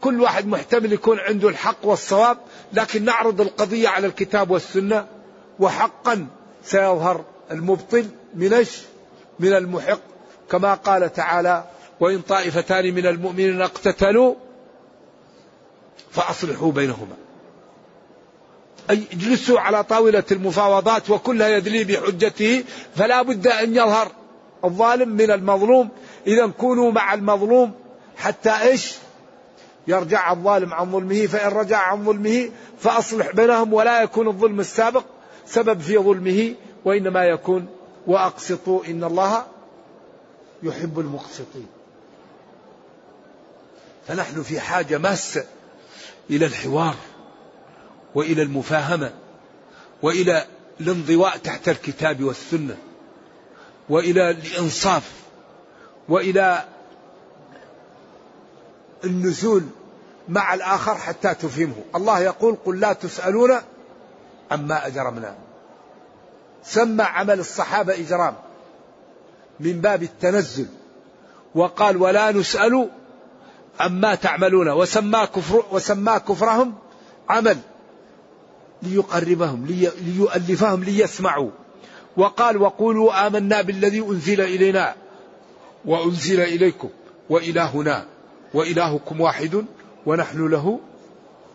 كل 0.00 0.20
واحد 0.20 0.46
محتمل 0.46 0.92
يكون 0.92 1.18
عنده 1.18 1.48
الحق 1.48 1.76
والصواب 1.82 2.38
لكن 2.72 3.04
نعرض 3.04 3.40
القضية 3.40 3.88
على 3.88 4.06
الكتاب 4.06 4.50
والسنة 4.50 5.06
وحقا 5.58 6.26
سيظهر 6.64 7.24
المبطل 7.50 8.06
من؟ 8.34 8.66
من 9.38 9.52
المحق. 9.52 10.00
كما 10.50 10.74
قال 10.74 11.12
تعالى 11.12 11.64
وإن 12.00 12.20
طائفتان 12.20 12.94
من 12.94 13.06
المؤمنين 13.06 13.62
اقتتلوا 13.62 14.34
فأصلحوا 16.10 16.72
بينهما. 16.72 17.25
اجلسوا 18.90 19.60
على 19.60 19.84
طاولة 19.84 20.24
المفاوضات 20.32 21.10
وكلها 21.10 21.48
يدلي 21.48 21.84
بحجته 21.84 22.64
فلا 22.96 23.22
بد 23.22 23.46
أن 23.46 23.76
يظهر 23.76 24.12
الظالم 24.64 25.08
من 25.08 25.30
المظلوم. 25.30 25.88
إذا 26.26 26.46
كونوا 26.46 26.92
مع 26.92 27.14
المظلوم 27.14 27.72
حتى 28.16 28.50
إيش؟ 28.50 28.94
يرجع 29.88 30.32
الظالم 30.32 30.74
عن 30.74 30.92
ظلمه 30.92 31.26
فإن 31.26 31.52
رجع 31.52 31.78
عن 31.78 32.04
ظلمه 32.04 32.50
فأصلح 32.78 33.30
بينهم 33.30 33.72
ولا 33.72 34.02
يكون 34.02 34.28
الظلم 34.28 34.60
السابق 34.60 35.04
سبب 35.46 35.80
في 35.80 35.98
ظلمه 35.98 36.54
وإنما 36.84 37.24
يكون 37.24 37.66
وأقسطوا 38.06 38.84
إن 38.84 39.04
الله 39.04 39.46
يحب 40.62 41.00
المقسطين. 41.00 41.66
فنحن 44.08 44.42
في 44.42 44.60
حاجة 44.60 44.98
ماسة 44.98 45.44
إلى 46.30 46.46
الحوار. 46.46 46.94
وإلى 48.16 48.42
المفاهمة 48.42 49.12
وإلى 50.02 50.44
الانضواء 50.80 51.36
تحت 51.36 51.68
الكتاب 51.68 52.22
والسنة 52.24 52.76
وإلى 53.88 54.30
الإنصاف 54.30 55.12
وإلى 56.08 56.64
النزول 59.04 59.62
مع 60.28 60.54
الآخر 60.54 60.94
حتى 60.94 61.34
تفهمه. 61.34 61.74
الله 61.94 62.20
يقول 62.20 62.56
قل 62.64 62.80
لا 62.80 62.92
تسألون 62.92 63.56
عما 64.50 64.86
أجرمنا. 64.86 65.34
سمى 66.64 67.02
عمل 67.02 67.40
الصحابة 67.40 67.94
إجرام 67.94 68.34
من 69.60 69.80
باب 69.80 70.02
التنزل 70.02 70.66
وقال 71.54 71.96
ولا 71.96 72.32
نسأل 72.32 72.90
عما 73.80 74.14
تعملون. 74.14 74.68
وسمى 74.68 75.26
كفر 75.26 75.64
وسمى 75.72 76.20
كفرهم 76.28 76.74
عمل. 77.28 77.58
ليقربهم 78.82 79.66
لي 79.66 79.90
ليؤلفهم 80.00 80.84
ليسمعوا. 80.84 81.50
وقال 82.16 82.56
وقولوا 82.56 83.26
آمنا 83.26 83.62
بالذي 83.62 84.00
أنزل 84.00 84.40
إلينا 84.40 84.94
وأنزل 85.84 86.40
إليكم 86.40 86.88
وإلهنا 87.30 88.06
وإلهكم 88.54 89.20
واحد 89.20 89.64
ونحن 90.06 90.48
له 90.48 90.80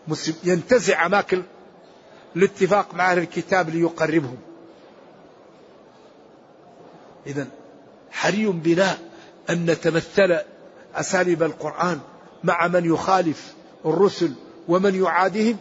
مسلم. 0.07 0.35
ينتزع 0.43 1.05
أماكن 1.05 1.43
الاتفاق 2.35 2.95
مع 2.95 3.11
أهل 3.11 3.17
الكتاب 3.17 3.69
ليقربهم. 3.69 4.37
إذا 7.27 7.47
حري 8.11 8.45
بنا 8.47 8.97
أن 9.49 9.65
نتمثل 9.65 10.37
أساليب 10.95 11.43
القرآن 11.43 11.99
مع 12.43 12.67
من 12.67 12.85
يخالف 12.85 13.53
الرسل 13.85 14.33
ومن 14.67 14.95
يعادهم 15.03 15.57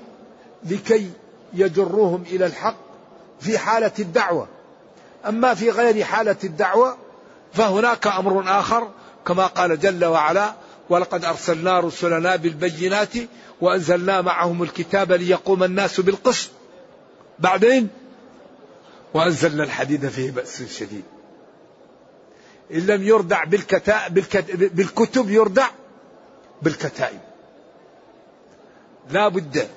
لكي 0.65 1.11
يجروهم 1.55 2.23
إلى 2.23 2.47
الحق 2.47 2.77
في 3.41 3.59
حالة 3.59 3.93
الدعوة. 3.99 4.49
أما 5.29 5.55
في 5.55 5.71
غير 5.71 6.05
حالة 6.05 6.37
الدعوة 6.45 6.97
فهناك 7.53 8.07
أمر 8.07 8.61
آخر 8.61 8.91
كما 9.27 9.47
قال 9.47 9.81
جل 9.81 10.05
وعلا 10.05 10.55
ولقد 10.91 11.25
أرسلنا 11.25 11.81
رسلنا 11.81 12.37
بالبينات 12.37 13.13
وأنزلنا 13.61 14.21
معهم 14.21 14.63
الكتاب 14.63 15.13
ليقوم 15.13 15.65
الناس 15.65 16.01
بالقسط. 16.01 16.51
بعدين 17.39 17.89
وأنزلنا 19.15 19.65
الحديد 19.65 20.09
فيه 20.09 20.31
بأس 20.31 20.63
شديد. 20.79 21.05
إن 22.75 22.87
لم 22.87 23.03
يردع 23.03 23.45
بالكتاب, 23.45 24.15
بالكتب 24.75 25.31
يردع 25.31 25.67
بالكتائب. 26.63 27.21
لا 29.11 29.29
بد 29.29 29.69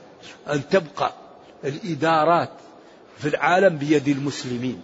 أن 0.49 0.69
تبقى 0.69 1.13
الإدارات 1.63 2.49
في 3.17 3.27
العالم 3.27 3.77
بيد 3.77 4.07
المسلمين. 4.07 4.81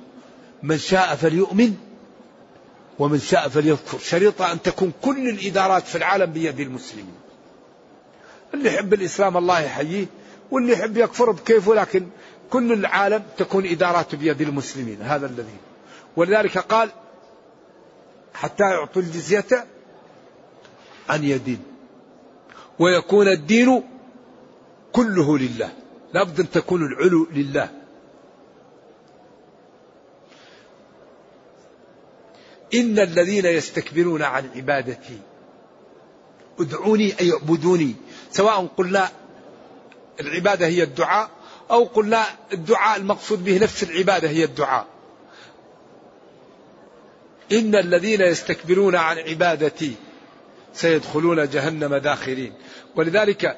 من 0.63 0.77
شاء 0.77 1.15
فليؤمن 1.15 1.75
ومن 2.99 3.19
شاء 3.19 3.47
فليكفر 3.47 3.99
شريطة 3.99 4.51
أن 4.51 4.61
تكون 4.61 4.93
كل 5.01 5.29
الإدارات 5.29 5.83
في 5.83 5.97
العالم 5.97 6.25
بيد 6.25 6.59
المسلمين. 6.59 7.15
اللي 8.53 8.73
يحب 8.73 8.93
الإسلام 8.93 9.37
الله 9.37 9.59
يحييه 9.59 10.05
واللي 10.51 10.73
يحب 10.73 10.97
يكفر 10.97 11.31
بكيفه 11.31 11.73
لكن 11.73 12.07
كل 12.49 12.73
العالم 12.73 13.23
تكون 13.37 13.65
إداراته 13.65 14.17
بيد 14.17 14.41
المسلمين. 14.41 15.01
هذا 15.01 15.25
الذي. 15.25 15.57
ولذلك 16.15 16.57
قال 16.57 16.89
حتى 18.33 18.63
يعطوا 18.63 19.01
الجزية 19.01 19.65
عن 21.09 21.23
يدين. 21.23 21.59
ويكون 22.79 23.27
الدين 23.27 23.83
كله 24.91 25.37
لله. 25.37 25.78
لابد 26.13 26.39
أن 26.39 26.49
تكون 26.49 26.85
العلو 26.85 27.27
لله. 27.31 27.69
إن 32.73 32.99
الذين 32.99 33.45
يستكبرون 33.45 34.21
عن 34.21 34.49
عبادتي 34.55 35.19
ادعوني 36.59 37.19
أي 37.19 37.31
اعبدوني 37.31 37.95
سواء 38.31 38.67
قلنا 38.77 39.09
العبادة 40.19 40.67
هي 40.67 40.83
الدعاء 40.83 41.29
أو 41.71 41.83
قلنا 41.83 42.25
الدعاء 42.53 42.99
المقصود 42.99 43.43
به 43.43 43.57
نفس 43.57 43.83
العبادة 43.83 44.29
هي 44.29 44.43
الدعاء. 44.43 44.87
إن 47.51 47.75
الذين 47.75 48.21
يستكبرون 48.21 48.95
عن 48.95 49.17
عبادتي 49.17 49.95
سيدخلون 50.73 51.49
جهنم 51.49 51.95
داخرين. 51.95 52.53
ولذلك 52.95 53.57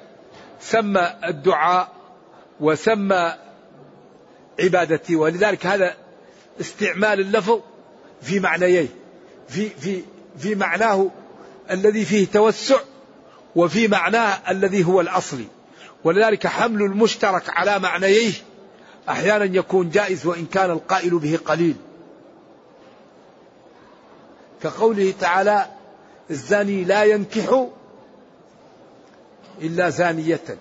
سمى 0.60 1.14
الدعاء 1.24 2.01
وسمى 2.62 3.34
عبادتي 4.60 5.16
ولذلك 5.16 5.66
هذا 5.66 5.96
استعمال 6.62 7.20
اللفظ 7.20 7.60
في 8.22 8.40
معنييه 8.40 8.88
في 9.48 9.70
في 9.70 10.04
في 10.38 10.56
معناه 10.56 11.12
الذي 11.72 12.06
فيه 12.06 12.28
توسع 12.28 12.80
وفي 13.56 13.88
معناه 13.88 14.52
الذي 14.52 14.86
هو 14.86 15.02
الاصلي 15.02 15.46
ولذلك 16.04 16.48
حمل 16.48 16.82
المشترك 16.82 17.44
على 17.50 17.80
معنييه 17.80 18.32
أحيانا 19.10 19.46
يكون 19.58 19.90
جائز 19.90 20.26
وإن 20.26 20.46
كان 20.46 20.72
القائل 20.72 21.20
به 21.20 21.40
قليل. 21.46 21.76
كقوله 24.64 25.14
تعالى 25.20 25.66
الزاني 26.32 26.84
لا 26.84 27.04
ينكح 27.04 27.68
إلا 29.62 29.90
زانية 29.90 30.58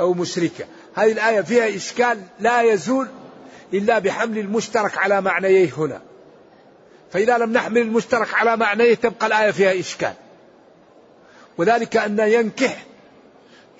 أو 0.00 0.14
مشركة. 0.14 0.64
هذه 0.94 1.12
الآية 1.12 1.40
فيها 1.40 1.76
إشكال 1.76 2.22
لا 2.40 2.62
يزول 2.62 3.08
إلا 3.74 3.98
بحمل 3.98 4.38
المشترك 4.38 4.98
على 4.98 5.20
معنييه 5.20 5.70
هنا. 5.76 6.02
فإذا 7.10 7.38
لم 7.38 7.52
نحمل 7.52 7.78
المشترك 7.78 8.34
على 8.34 8.56
معنيه 8.56 8.94
تبقى 8.94 9.26
الآية 9.26 9.50
فيها 9.50 9.80
إشكال. 9.80 10.14
وذلك 11.58 11.96
أن 11.96 12.18
ينكح 12.18 12.84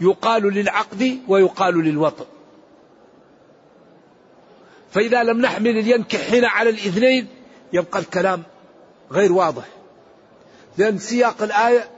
يقال 0.00 0.42
للعقد 0.42 1.18
ويقال 1.28 1.74
للوطن. 1.84 2.24
فإذا 4.90 5.22
لم 5.22 5.40
نحمل 5.40 5.78
الينكح 5.78 6.32
هنا 6.32 6.48
على 6.48 6.70
الإذنين 6.70 7.28
يبقى 7.72 7.98
الكلام 7.98 8.42
غير 9.12 9.32
واضح. 9.32 9.64
لأن 10.78 10.98
سياق 10.98 11.42
الآية 11.42 11.90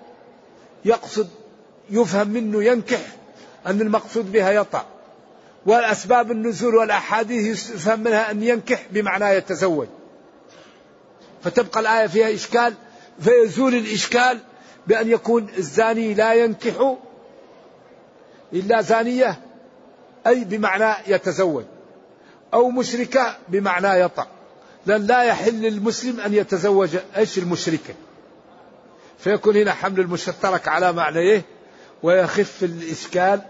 يقصد 0.85 1.29
يفهم 1.91 2.29
منه 2.29 2.65
ينكح 2.65 3.01
أن 3.67 3.81
المقصود 3.81 4.33
بها 4.33 4.51
يطأ 4.51 4.87
والأسباب 5.67 6.31
النزول 6.31 6.75
والأحاديث 6.75 7.71
يفهم 7.71 8.01
منها 8.01 8.31
أن 8.31 8.43
ينكح 8.43 8.87
بمعنى 8.91 9.25
يتزوج. 9.25 9.87
فتبقى 11.43 11.81
الآية 11.81 12.07
فيها 12.07 12.35
إشكال 12.35 12.75
فيزول 13.21 13.75
الإشكال 13.75 14.39
بأن 14.87 15.11
يكون 15.11 15.49
الزاني 15.59 16.15
لا 16.15 16.35
ينكح 16.35 16.97
إلا 18.53 18.83
زانية 18.83 19.41
أي 20.27 20.45
بمعنى 20.45 20.95
يتزوج 21.07 21.65
أو 22.55 22.71
مشركة 22.71 23.37
بمعنى 23.49 24.01
يطأ 24.01 24.27
لأن 24.87 25.07
لا 25.07 25.23
يحل 25.23 25.55
للمسلم 25.55 26.21
أن 26.21 26.35
يتزوج 26.35 26.97
إيش 27.17 27.39
المشركة؟ 27.39 27.95
فيكون 29.19 29.57
هنا 29.57 29.73
حمل 29.73 30.01
المشترك 30.01 30.69
على 30.69 30.93
معنيه 30.93 31.43
ويخف 32.03 32.65
الإشكال 32.65 33.41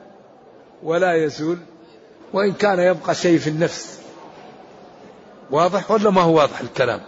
ولا 0.83 1.25
يزول 1.25 1.59
وإن 2.33 2.53
كان 2.53 2.79
يبقى 2.79 3.14
شيء 3.14 3.38
في 3.38 3.51
النفس. 3.51 3.99
واضح 5.51 5.90
ولا 5.90 6.11
ما 6.11 6.21
هو 6.23 6.37
واضح 6.37 6.61
الكلام؟ 6.61 7.01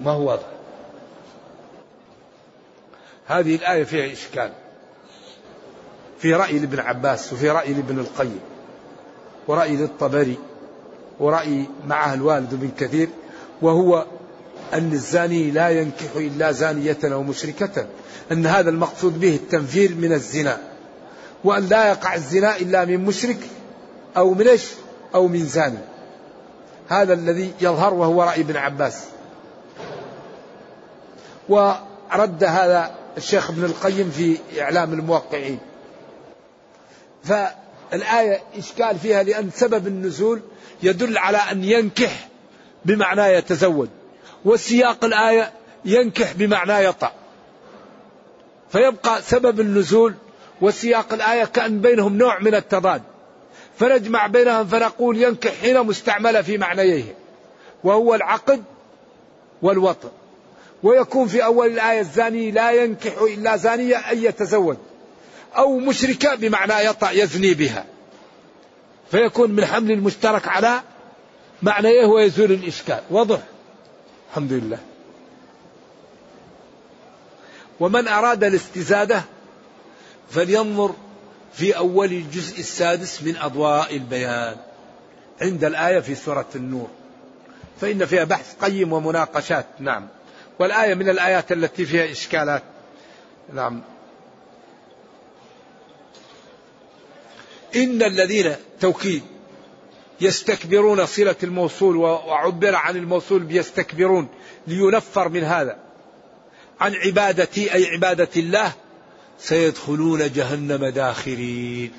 ما 0.00 0.10
هو 0.10 0.28
واضح. 0.28 0.46
هذه 3.26 3.56
الآية 3.56 3.84
فيها 3.84 4.12
إشكال. 4.12 4.52
في 6.18 6.34
رأي 6.34 6.58
لابن 6.58 6.80
عباس 6.80 7.32
وفي 7.32 7.50
رأي 7.50 7.74
لابن 7.74 7.98
القيم 7.98 8.40
ورأي 9.48 9.76
للطبري 9.76 10.38
ورأي 11.20 11.64
معه 11.86 12.14
الوالد 12.14 12.54
بن 12.54 12.70
كثير 12.78 13.08
وهو 13.62 14.06
أن 14.74 14.92
الزاني 14.92 15.50
لا 15.50 15.68
ينكح 15.68 16.16
إلا 16.16 16.52
زانية 16.52 16.98
أو 17.04 17.22
مشركة 17.22 17.86
أن 18.32 18.46
هذا 18.46 18.70
المقصود 18.70 19.20
به 19.20 19.34
التنفير 19.34 19.94
من 19.94 20.12
الزنا 20.12 20.58
وأن 21.44 21.68
لا 21.68 21.88
يقع 21.88 22.14
الزنا 22.14 22.56
إلا 22.56 22.84
من 22.84 23.04
مشرك 23.04 23.38
أو 24.16 24.34
من 24.34 24.48
إيش؟ 24.48 24.64
أو 25.14 25.28
من 25.28 25.46
زاني 25.46 25.78
هذا 26.88 27.14
الذي 27.14 27.52
يظهر 27.60 27.94
وهو 27.94 28.22
رأي 28.22 28.40
ابن 28.40 28.56
عباس. 28.56 29.04
ورد 31.48 32.44
هذا 32.44 32.94
الشيخ 33.16 33.50
ابن 33.50 33.64
القيم 33.64 34.10
في 34.10 34.38
إعلام 34.60 34.92
الموقعين. 34.92 35.58
فالآية 37.24 38.42
إشكال 38.58 38.98
فيها 38.98 39.22
لأن 39.22 39.50
سبب 39.50 39.86
النزول 39.86 40.40
يدل 40.82 41.18
على 41.18 41.36
أن 41.36 41.64
ينكح 41.64 42.28
بمعنى 42.84 43.22
يتزوج. 43.22 43.88
وسياق 44.44 45.04
الآية 45.04 45.52
ينكح 45.84 46.32
بمعنى 46.32 46.84
يطأ. 46.84 47.12
فيبقى 48.70 49.22
سبب 49.22 49.60
النزول 49.60 50.14
وسياق 50.60 51.12
الآية 51.12 51.44
كأن 51.44 51.80
بينهم 51.80 52.18
نوع 52.18 52.38
من 52.38 52.54
التضاد. 52.54 53.02
فنجمع 53.78 54.26
بينهم 54.26 54.66
فنقول 54.66 55.22
ينكح 55.22 55.64
هنا 55.64 55.82
مستعملة 55.82 56.42
في 56.42 56.58
معنييه 56.58 57.14
وهو 57.84 58.14
العقد 58.14 58.62
والوطن. 59.62 60.08
ويكون 60.82 61.28
في 61.28 61.44
أول 61.44 61.66
الآية 61.66 62.00
الزاني 62.00 62.50
لا 62.50 62.70
ينكح 62.70 63.12
إلا 63.22 63.56
زانية 63.56 63.96
أن 63.96 64.24
يتزوج 64.24 64.76
أو 65.56 65.78
مشركة 65.78 66.34
بمعنى 66.34 66.84
يطأ 66.84 67.10
يزني 67.10 67.54
بها. 67.54 67.84
فيكون 69.10 69.50
من 69.50 69.64
حمل 69.64 69.90
المشترك 69.90 70.48
على 70.48 70.80
معنيه 71.62 72.06
ويزول 72.06 72.52
الإشكال. 72.52 73.00
واضح؟ 73.10 73.40
الحمد 74.30 74.52
لله. 74.52 74.78
ومن 77.80 78.08
أراد 78.08 78.44
الاستزادة 78.44 79.22
فلينظر 80.30 80.94
في 81.56 81.76
أول 81.76 82.12
الجزء 82.12 82.60
السادس 82.60 83.22
من 83.22 83.36
أضواء 83.36 83.96
البيان 83.96 84.56
عند 85.42 85.64
الآية 85.64 86.00
في 86.00 86.14
سورة 86.14 86.48
النور. 86.54 86.88
فإن 87.80 88.06
فيها 88.06 88.24
بحث 88.24 88.54
قيم 88.64 88.92
ومناقشات 88.92 89.66
نعم. 89.78 90.08
والآية 90.58 90.94
من 90.94 91.08
الآيات 91.08 91.52
التي 91.52 91.84
فيها 91.84 92.12
إشكالات 92.12 92.62
نعم. 93.52 93.82
إن 97.76 98.02
الذين 98.02 98.56
توكيد 98.80 99.22
يستكبرون 100.20 101.06
صلة 101.06 101.36
الموصول 101.42 101.96
وعبر 101.96 102.74
عن 102.74 102.96
الموصول 102.96 103.42
بيستكبرون 103.42 104.28
لينفر 104.66 105.28
من 105.28 105.44
هذا. 105.44 105.76
عن 106.80 106.94
عبادتي 106.94 107.74
أي 107.74 107.86
عبادة 107.86 108.28
الله 108.36 108.72
سيدخلون 109.38 110.32
جهنم 110.32 110.86
داخرين. 110.86 111.92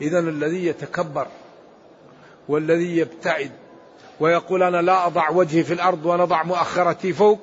إذا 0.00 0.18
الذي 0.18 0.66
يتكبر 0.66 1.26
والذي 2.48 2.96
يبتعد 2.96 3.50
ويقول 4.20 4.62
أنا 4.62 4.82
لا 4.82 5.06
أضع 5.06 5.30
وجهي 5.30 5.64
في 5.64 5.72
الأرض 5.72 6.06
ونضع 6.06 6.42
مؤخرتي 6.42 7.12
فوق 7.12 7.40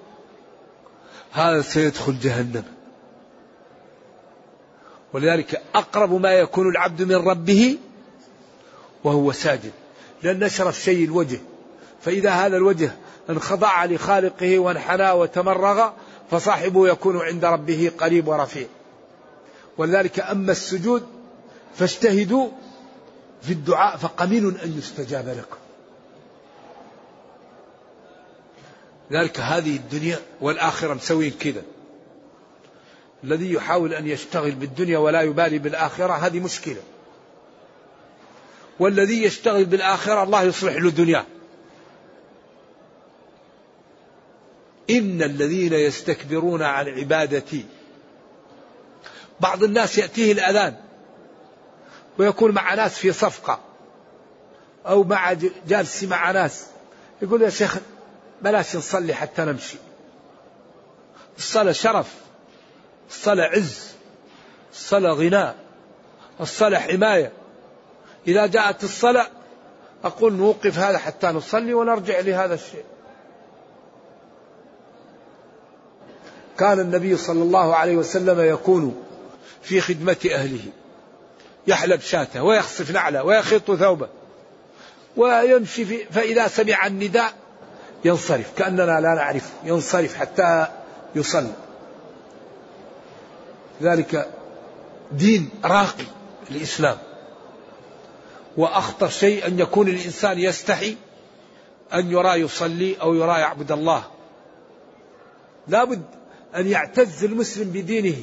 هذا 1.31 1.61
سيدخل 1.61 2.19
جهنم. 2.19 2.63
ولذلك 5.13 5.61
أقرب 5.75 6.13
ما 6.13 6.31
يكون 6.31 6.69
العبد 6.69 7.01
من 7.01 7.15
ربه 7.15 7.77
وهو 9.03 9.31
ساجد. 9.31 9.71
لأن 10.23 10.43
أشرف 10.43 10.79
شيء 10.79 11.05
الوجه 11.05 11.39
فإذا 12.01 12.29
هذا 12.29 12.57
الوجه 12.57 12.91
انخضع 13.29 13.85
لخالقه 13.85 14.59
وانحنى 14.59 15.11
وتمرغ 15.11 15.89
فصاحبه 16.33 16.87
يكون 16.87 17.17
عند 17.17 17.45
ربه 17.45 17.91
قريب 17.97 18.27
ورفيع. 18.27 18.67
ولذلك 19.77 20.19
أما 20.19 20.51
السجود 20.51 21.07
فاجتهدوا 21.75 22.49
في 23.41 23.53
الدعاء 23.53 23.97
فقمين 23.97 24.57
أن 24.59 24.77
يستجاب 24.77 25.27
لكم. 25.27 25.57
ذلك 29.11 29.39
هذه 29.39 29.75
الدنيا 29.75 30.19
والآخرة 30.41 30.93
مسوين 30.93 31.31
كذا. 31.31 31.61
الذي 33.23 33.53
يحاول 33.53 33.93
أن 33.93 34.07
يشتغل 34.07 34.51
بالدنيا 34.51 34.97
ولا 34.97 35.21
يبالي 35.21 35.59
بالآخرة 35.59 36.13
هذه 36.13 36.39
مشكلة. 36.39 36.81
والذي 38.79 39.23
يشتغل 39.23 39.65
بالآخرة 39.65 40.23
الله 40.23 40.43
يصلح 40.43 40.75
له 40.75 40.89
دنياه. 40.89 41.25
إن 44.89 45.23
الذين 45.23 45.73
يستكبرون 45.73 46.61
عن 46.61 46.89
عبادتي. 46.89 47.65
بعض 49.39 49.63
الناس 49.63 49.97
يأتيه 49.97 50.31
الأذان 50.31 50.75
ويكون 52.17 52.51
مع 52.51 52.73
ناس 52.73 52.97
في 52.97 53.11
صفقة 53.11 53.59
أو 54.85 55.03
مع 55.03 55.33
جالس 55.67 56.03
مع 56.03 56.31
ناس. 56.31 56.65
يقول 57.21 57.41
يا 57.41 57.49
شيخ 57.49 57.77
بلاش 58.41 58.75
نصلي 58.75 59.13
حتى 59.13 59.41
نمشي. 59.41 59.77
الصلاة 61.37 61.71
شرف 61.71 62.13
الصلاة 63.09 63.45
عز 63.45 63.91
الصلاة 64.73 65.11
غناء 65.11 65.55
الصلاة 66.41 66.79
حماية. 66.79 67.31
إذا 68.27 68.45
جاءت 68.45 68.83
الصلاة 68.83 69.27
أقول 70.03 70.33
نوقف 70.33 70.77
هذا 70.77 70.97
حتى 70.97 71.27
نصلي 71.27 71.73
ونرجع 71.73 72.19
لهذا 72.19 72.53
الشيء. 72.53 72.83
كان 76.59 76.79
النبي 76.79 77.17
صلى 77.17 77.43
الله 77.43 77.75
عليه 77.75 77.95
وسلم 77.95 78.39
يكون 78.39 79.03
في 79.61 79.81
خدمة 79.81 80.17
أهله. 80.31 80.65
يحلب 81.67 82.01
شاته 82.01 82.43
ويخصف 82.43 82.91
نعله 82.91 83.23
ويخيط 83.23 83.71
ثوبه 83.71 84.07
ويمشي 85.17 85.85
في 85.85 86.05
فإذا 86.05 86.47
سمع 86.47 86.87
النداء 86.87 87.33
ينصرف 88.05 88.51
كأننا 88.57 88.99
لا 89.01 89.13
نعرفه 89.15 89.49
ينصرف 89.63 90.15
حتى 90.15 90.67
يصلي 91.15 91.53
ذلك 93.81 94.29
دين 95.11 95.49
راقي 95.65 96.05
الإسلام 96.51 96.97
وأخطر 98.57 99.09
شيء 99.09 99.47
أن 99.47 99.59
يكون 99.59 99.87
الإنسان 99.87 100.39
يستحي 100.39 100.95
أن 101.93 102.11
يرى 102.11 102.33
يصلي 102.33 102.95
أو 103.01 103.13
يرى 103.13 103.39
يعبد 103.39 103.71
الله. 103.71 104.03
لابد 105.67 106.03
أن 106.55 106.67
يعتز 106.67 107.23
المسلم 107.23 107.69
بدينه. 107.69 108.17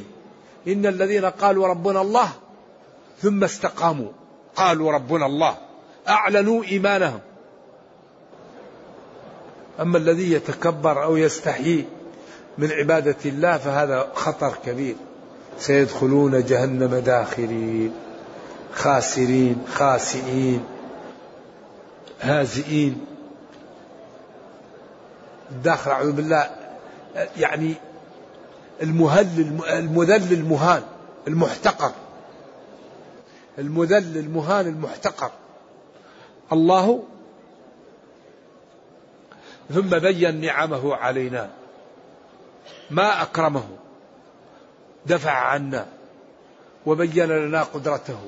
إن 0.68 0.86
الذين 0.86 1.24
قالوا 1.24 1.66
ربنا 1.66 2.00
الله 2.00 2.28
ثم 3.22 3.44
استقاموا. 3.44 4.08
قالوا 4.56 4.92
ربنا 4.92 5.26
الله. 5.26 5.56
أعلنوا 6.08 6.64
إيمانهم. 6.64 7.20
أما 9.80 9.98
الذي 9.98 10.32
يتكبر 10.32 11.04
أو 11.04 11.16
يستحيي 11.16 11.84
من 12.58 12.72
عبادة 12.72 13.16
الله 13.24 13.58
فهذا 13.58 14.08
خطر 14.14 14.54
كبير. 14.66 14.96
سيدخلون 15.58 16.44
جهنم 16.44 16.94
داخرين. 16.94 17.92
خاسرين 18.74 19.64
خاسئين 19.72 20.64
هازئين. 22.20 23.06
الداخل 25.50 25.90
أعوذ 25.90 26.12
بالله. 26.12 26.50
يعني 27.36 27.74
المهل 28.82 29.60
المذل 29.70 30.32
المهان 30.32 30.82
المحتقر. 31.28 31.92
المذل 33.58 34.18
المهان 34.18 34.66
المحتقر. 34.66 35.30
الله 36.52 37.02
ثم 39.74 39.98
بين 39.98 40.40
نعمه 40.40 40.94
علينا. 40.94 41.50
ما 42.90 43.22
أكرمه 43.22 43.64
دفع 45.06 45.30
عنا 45.30 45.86
وبين 46.86 47.26
لنا 47.26 47.62
قدرته 47.62 48.18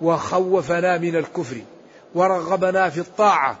وخوفنا 0.00 0.98
من 0.98 1.16
الكفر 1.16 1.62
ورغبنا 2.14 2.90
في 2.90 3.00
الطاعة 3.00 3.56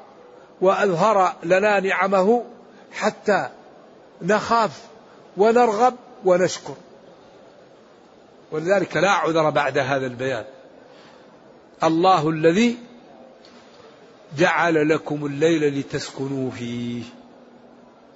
وأظهر 0.60 1.34
لنا 1.44 1.80
نعمه 1.80 2.44
حتى 2.92 3.48
نخاف 4.22 4.91
ونرغب 5.36 5.94
ونشكر. 6.24 6.76
ولذلك 8.50 8.96
لا 8.96 9.10
عذر 9.10 9.50
بعد 9.50 9.78
هذا 9.78 10.06
البيان. 10.06 10.44
الله 11.82 12.28
الذي 12.28 12.78
جعل 14.38 14.88
لكم 14.88 15.26
الليل 15.26 15.78
لتسكنوا 15.78 16.50
فيه. 16.50 17.02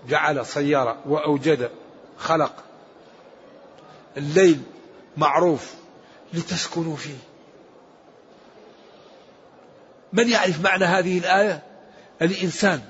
جعل 0.08 0.46
سيارة 0.46 0.98
وأوجد 1.06 1.70
خلق. 2.18 2.52
الليل 4.16 4.62
معروف 5.16 5.74
لتسكنوا 6.32 6.96
فيه. 6.96 7.18
من 10.12 10.28
يعرف 10.28 10.60
معنى 10.60 10.84
هذه 10.84 11.18
الآية؟ 11.18 11.62
الإنسان 12.22 12.80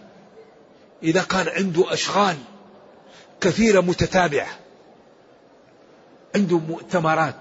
إذا 1.02 1.22
كان 1.22 1.48
عنده 1.48 1.92
أشغال 1.92 2.36
كثيرة 3.40 3.80
متتابعة. 3.80 4.58
عنده 6.34 6.58
مؤتمرات 6.58 7.36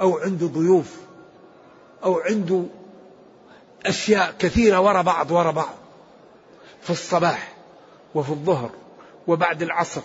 أو 0.00 0.18
عنده 0.18 0.46
ضيوف 0.46 0.96
أو 2.04 2.18
عنده 2.18 2.64
أشياء 3.86 4.34
كثيرة 4.38 4.80
وراء 4.80 5.02
بعض 5.02 5.30
وراء 5.30 5.52
بعض. 5.52 5.74
في 6.82 6.90
الصباح 6.90 7.52
وفي 8.14 8.30
الظهر 8.30 8.70
وبعد 9.26 9.62
العصر 9.62 10.02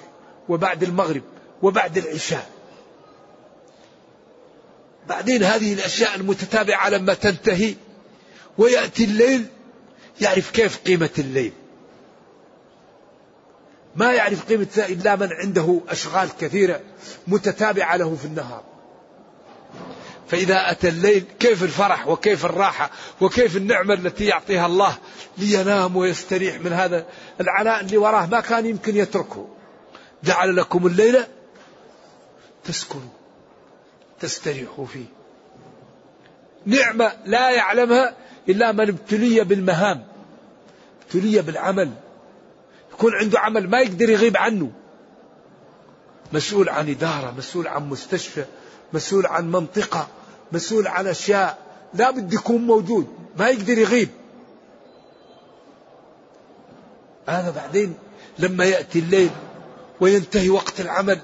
وبعد 0.49 0.84
المغرب 0.84 1.23
وبعد 1.62 1.97
العشاء. 1.97 2.49
بعدين 5.08 5.43
هذه 5.43 5.73
الأشياء 5.73 6.15
المتتابعة 6.15 6.89
لما 6.89 7.13
تنتهي 7.13 7.75
ويأتي 8.58 9.03
الليل 9.03 9.45
يعرف 10.21 10.51
كيف 10.51 10.77
قيمة 10.77 11.10
الليل. 11.19 11.53
ما 13.97 14.13
يعرف 14.13 14.45
قيمة 14.45 14.67
إلا 14.77 15.15
من 15.15 15.29
عنده 15.33 15.81
أشغال 15.89 16.29
كثيرة 16.39 16.81
متتابعة 17.27 17.95
له 17.97 18.15
في 18.15 18.25
النهار. 18.25 18.63
فإذا 20.27 20.71
أتى 20.71 20.89
الليل 20.89 21.23
كيف 21.39 21.63
الفرح 21.63 22.07
وكيف 22.07 22.45
الراحة 22.45 22.91
وكيف 23.21 23.57
النعمة 23.57 23.93
التي 23.93 24.25
يعطيها 24.25 24.65
الله 24.65 24.97
لينام 25.38 25.95
ويستريح 25.95 26.60
من 26.60 26.73
هذا 26.73 27.05
العناء 27.41 27.81
اللي 27.81 27.97
وراه 27.97 28.25
ما 28.25 28.39
كان 28.39 28.65
يمكن 28.65 28.95
يتركه. 28.95 29.47
جعل 30.23 30.55
لكم 30.55 30.88
الليل 30.88 31.23
تسكنوا 32.63 33.01
تستريحوا 34.19 34.86
فيه. 34.86 35.05
نعمة 36.65 37.12
لا 37.25 37.51
يعلمها 37.51 38.15
إلا 38.49 38.71
من 38.71 38.88
ابتلي 38.88 39.43
بالمهام 39.43 40.07
ابتلي 41.01 41.41
بالعمل. 41.41 41.91
يكون 42.97 43.15
عنده 43.15 43.39
عمل 43.39 43.69
ما 43.69 43.79
يقدر 43.79 44.10
يغيب 44.10 44.38
عنه. 44.38 44.71
مسؤول 46.33 46.69
عن 46.69 46.89
إدارة 46.89 47.33
مسؤول 47.38 47.67
عن 47.67 47.89
مستشفى 47.89 48.45
مسؤول 48.93 49.25
عن 49.25 49.51
منطقة 49.51 50.07
مسؤول 50.51 50.88
عن 50.88 51.07
أشياء 51.07 51.57
لا 51.93 52.12
بد 52.12 52.33
يكون 52.33 52.62
موجود 52.62 53.07
ما 53.38 53.49
يقدر 53.49 53.77
يغيب. 53.77 54.10
هذا 57.27 57.51
بعدين 57.51 57.93
لما 58.39 58.65
يأتي 58.65 58.99
الليل 58.99 59.29
وينتهي 59.99 60.49
وقت 60.49 60.81
العمل 60.81 61.19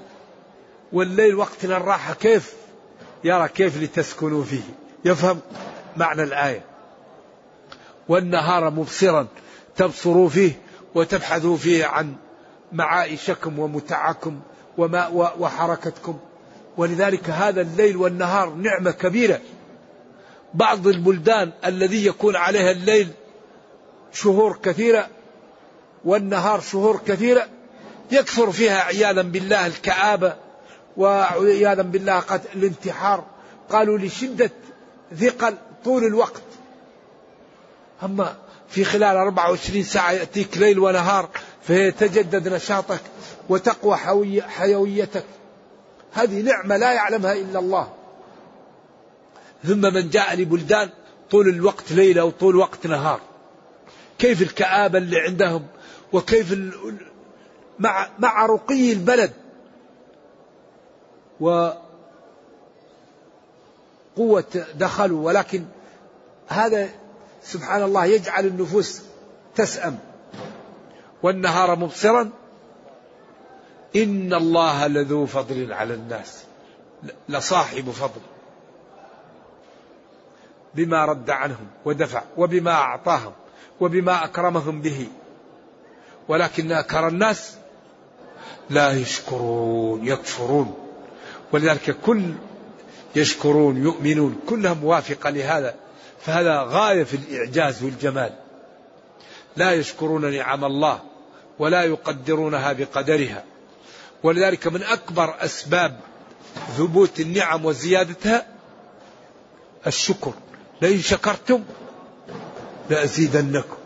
والليل 0.92 1.34
وقت 1.34 1.64
للراحة 1.64 2.14
كيف؟ 2.14 2.54
يرى 3.24 3.48
كيف 3.48 3.82
لتسكنوا 3.82 4.44
فيه. 4.44 4.62
يفهم 5.04 5.40
معنى 5.96 6.22
الآية. 6.22 6.64
والنهار 8.08 8.70
مبصرا 8.70 9.26
تبصروا 9.76 10.28
فيه 10.28 10.63
وتبحثوا 10.94 11.56
فيه 11.56 11.84
عن 11.84 12.14
معايشكم 12.72 13.58
ومتعكم 13.58 14.40
وما 14.78 15.08
وحركتكم. 15.38 16.18
ولذلك 16.76 17.30
هذا 17.30 17.60
الليل 17.60 17.96
والنهار 17.96 18.50
نعمة 18.50 18.90
كبيرة. 18.90 19.40
بعض 20.54 20.86
البلدان 20.86 21.52
الذي 21.66 22.06
يكون 22.06 22.36
عليها 22.36 22.70
الليل 22.70 23.08
شهور 24.12 24.58
كثيرة 24.62 25.08
والنهار 26.04 26.60
شهور 26.60 27.00
كثيرة 27.06 27.46
يكثر 28.10 28.52
فيها 28.52 28.80
عياذا 28.80 29.22
بالله 29.22 29.66
الكآبة 29.66 30.36
وعياذا 30.96 31.82
بالله 31.82 32.18
قد 32.18 32.42
الانتحار. 32.54 33.24
قالوا 33.70 33.98
لشدة 33.98 34.50
ثقل 35.16 35.54
طول 35.84 36.04
الوقت. 36.04 36.42
أما 38.02 38.36
في 38.74 38.84
خلال 38.84 39.16
24 39.16 39.82
ساعة 39.82 40.12
يأتيك 40.12 40.58
ليل 40.58 40.78
ونهار 40.78 41.28
فيتجدد 41.62 42.48
نشاطك 42.48 43.00
وتقوى 43.48 43.96
حيويتك. 44.42 45.24
هذه 46.12 46.42
نعمة 46.42 46.76
لا 46.76 46.92
يعلمها 46.92 47.32
إلا 47.32 47.58
الله. 47.58 47.92
ثم 49.64 49.80
من 49.80 50.10
جاء 50.10 50.36
لبلدان 50.36 50.90
طول 51.30 51.48
الوقت 51.48 51.92
ليلة 51.92 52.24
وطول 52.24 52.56
وقت 52.56 52.86
نهار. 52.86 53.20
كيف 54.18 54.42
الكآبة 54.42 54.98
اللي 54.98 55.20
عندهم؟ 55.20 55.66
وكيف 56.12 56.58
مع 57.78 58.08
مع 58.18 58.46
رقي 58.46 58.92
البلد. 58.92 59.32
وقوة 61.40 61.84
دخلوا 64.74 65.26
ولكن 65.26 65.64
هذا 66.48 67.03
سبحان 67.44 67.82
الله 67.82 68.04
يجعل 68.04 68.46
النفوس 68.46 69.02
تسأم. 69.54 69.98
والنهار 71.22 71.76
مبصرا. 71.76 72.30
إن 73.96 74.34
الله 74.34 74.86
لذو 74.86 75.26
فضل 75.26 75.72
على 75.72 75.94
الناس. 75.94 76.44
لصاحب 77.28 77.90
فضل. 77.90 78.20
بما 80.74 81.04
رد 81.04 81.30
عنهم 81.30 81.66
ودفع 81.84 82.22
وبما 82.36 82.72
أعطاهم 82.72 83.32
وبما 83.80 84.24
أكرمهم 84.24 84.82
به. 84.82 85.08
ولكن 86.28 86.72
أكثر 86.72 87.08
الناس 87.08 87.54
لا 88.70 88.92
يشكرون 88.92 90.06
يكفرون. 90.06 90.74
ولذلك 91.52 91.96
كل 92.06 92.34
يشكرون 93.16 93.76
يؤمنون. 93.76 94.40
كلها 94.48 94.74
موافقة 94.74 95.30
لهذا. 95.30 95.83
فهذا 96.26 96.62
غاية 96.62 97.04
في 97.04 97.16
الإعجاز 97.16 97.84
والجمال. 97.84 98.32
لا 99.56 99.72
يشكرون 99.72 100.32
نعم 100.32 100.64
الله 100.64 101.00
ولا 101.58 101.82
يقدرونها 101.84 102.72
بقدرها. 102.72 103.44
ولذلك 104.22 104.66
من 104.66 104.82
أكبر 104.82 105.34
أسباب 105.44 106.00
ثبوت 106.76 107.20
النعم 107.20 107.64
وزيادتها 107.64 108.46
الشكر. 109.86 110.32
لئن 110.82 111.00
شكرتم 111.00 111.64
لأزيدنكم. 112.90 113.76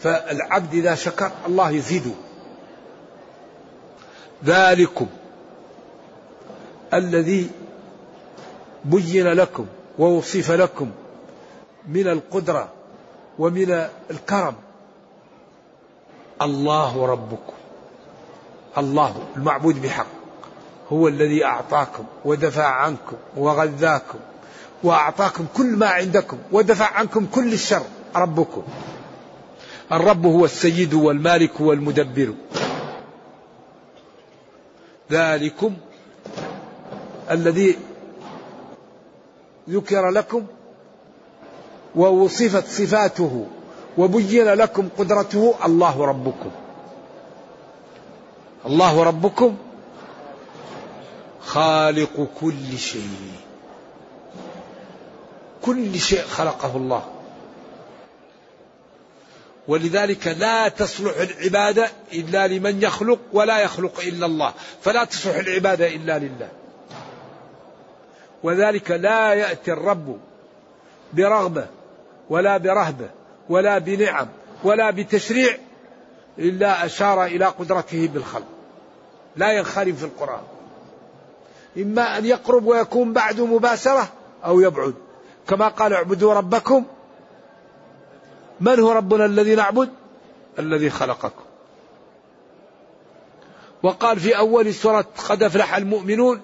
فالعبد 0.00 0.74
إذا 0.74 0.94
شكر 0.94 1.32
الله 1.46 1.70
يزيده 1.70 2.14
ذلكم 4.44 5.06
الذي 6.94 7.50
بين 8.84 9.26
لكم 9.26 9.66
ووصف 9.98 10.50
لكم 10.50 10.90
من 11.88 12.08
القدرة 12.08 12.68
ومن 13.38 13.88
الكرم. 14.10 14.54
الله 16.42 17.06
ربكم. 17.06 17.52
الله 18.78 19.26
المعبود 19.36 19.82
بحق. 19.82 20.06
هو 20.92 21.08
الذي 21.08 21.44
أعطاكم 21.44 22.04
ودفع 22.24 22.66
عنكم 22.66 23.16
وغذاكم 23.36 24.18
وأعطاكم 24.82 25.46
كل 25.56 25.66
ما 25.66 25.86
عندكم 25.86 26.38
ودفع 26.52 26.92
عنكم 26.92 27.26
كل 27.26 27.52
الشر. 27.52 27.82
ربكم. 28.16 28.62
الرب 29.92 30.26
هو 30.26 30.44
السيد 30.44 30.94
والمالك 30.94 31.60
والمدبر. 31.60 32.34
ذلكم 35.10 35.76
الذي 37.30 37.78
ذكر 39.70 40.10
لكم 40.10 40.46
ووصفت 41.96 42.66
صفاته 42.66 43.46
وبين 43.98 44.44
لكم 44.44 44.88
قدرته 44.98 45.54
الله 45.64 46.04
ربكم. 46.04 46.50
الله 48.66 49.02
ربكم 49.02 49.56
خالق 51.40 52.28
كل 52.40 52.78
شيء. 52.78 53.32
كل 55.62 55.98
شيء 55.98 56.22
خلقه 56.22 56.76
الله. 56.76 57.02
ولذلك 59.68 60.26
لا 60.26 60.68
تصلح 60.68 61.16
العبادة 61.16 61.90
إلا 62.12 62.46
لمن 62.46 62.82
يخلق 62.82 63.18
ولا 63.32 63.58
يخلق 63.58 64.00
إلا 64.00 64.26
الله. 64.26 64.52
فلا 64.82 65.04
تصلح 65.04 65.36
العبادة 65.36 65.88
إلا 65.88 66.18
لله. 66.18 66.48
وذلك 68.42 68.90
لا 68.90 69.34
يأتي 69.34 69.72
الرب 69.72 70.18
برغبة 71.12 71.66
ولا 72.30 72.56
برهبة 72.56 73.10
ولا 73.48 73.78
بنعم 73.78 74.28
ولا 74.64 74.90
بتشريع 74.90 75.58
إلا 76.38 76.84
أشار 76.84 77.24
إلى 77.24 77.44
قدرته 77.44 78.10
بالخلق. 78.14 78.46
لا 79.36 79.52
ينخرم 79.52 79.92
في 79.92 80.04
القرآن. 80.04 80.42
إما 81.76 82.18
أن 82.18 82.26
يقرب 82.26 82.66
ويكون 82.66 83.12
بعد 83.12 83.40
مباشرة 83.40 84.08
أو 84.44 84.60
يبعد. 84.60 84.94
كما 85.48 85.68
قال 85.68 85.92
اعبدوا 85.92 86.34
ربكم. 86.34 86.84
من 88.60 88.80
هو 88.80 88.92
ربنا 88.92 89.24
الذي 89.24 89.54
نعبد؟ 89.54 89.90
الذي 90.58 90.90
خلقكم. 90.90 91.44
وقال 93.82 94.20
في 94.20 94.38
أول 94.38 94.74
سورة 94.74 95.06
قد 95.28 95.42
أفلح 95.42 95.76
المؤمنون. 95.76 96.40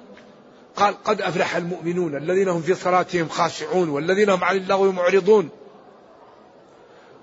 قال 0.76 1.02
قد 1.04 1.20
أفلح 1.20 1.56
المؤمنون 1.56 2.16
الذين 2.16 2.48
هم 2.48 2.62
في 2.62 2.74
صلاتهم 2.74 3.28
خاشعون 3.28 3.88
والذين 3.88 4.30
هم 4.30 4.44
عن 4.44 4.56
اللغو 4.56 4.92
معرضون. 4.92 5.48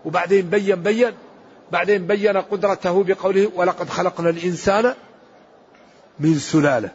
وبعدين 0.06 0.50
بين 0.50 0.76
بين 0.76 1.14
بعدين 1.72 2.08
بين 2.08 2.38
قدرته 2.38 3.04
بقوله 3.04 3.52
ولقد 3.56 3.90
خلقنا 3.90 4.30
الإنسان 4.30 4.94
من 6.20 6.36
سلالة. 6.36 6.90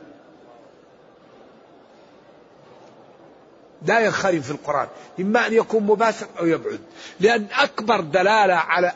لا 3.83 4.01
ينخرم 4.01 4.41
في 4.41 4.51
القرآن. 4.51 4.89
إما 5.21 5.47
أن 5.47 5.53
يكون 5.53 5.83
مباشر 5.83 6.27
أو 6.41 6.47
يبعد. 6.47 6.81
لأن 7.21 7.47
أكبر 7.59 8.01
دلالة 8.01 8.55
على 8.55 8.93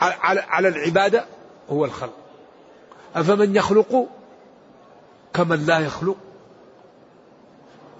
على, 0.00 0.40
على 0.40 0.68
العبادة 0.68 1.24
هو 1.70 1.84
الخلق. 1.84 2.14
أفمن 3.14 3.56
يخلق 3.56 4.08
كمن 5.34 5.66
لا 5.66 5.78
يخلق؟ 5.78 6.16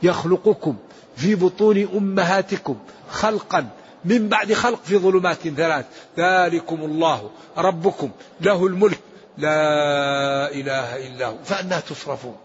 يخلقكم 0.03 0.77
في 1.17 1.35
بطون 1.35 1.89
أمهاتكم 1.97 2.79
خلقا 3.11 3.69
من 4.05 4.29
بعد 4.29 4.53
خلق 4.53 4.81
في 4.85 4.99
ظلمات 4.99 5.49
ثلاث. 5.49 5.87
ذلكم 6.19 6.81
الله 6.81 7.31
ربكم 7.57 8.11
له 8.41 8.67
الملك. 8.67 9.01
لا 9.39 10.53
إله 10.53 11.07
إلا 11.07 11.27
هو. 11.27 11.37
فأنا 11.45 11.81
تصرفون. 11.81 12.37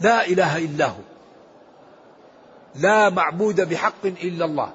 لا 0.00 0.26
إله 0.26 0.58
إلا 0.58 0.86
هو. 0.86 1.02
لا 2.74 3.10
معبود 3.10 3.60
بحق 3.60 4.04
إلا 4.04 4.44
الله. 4.44 4.72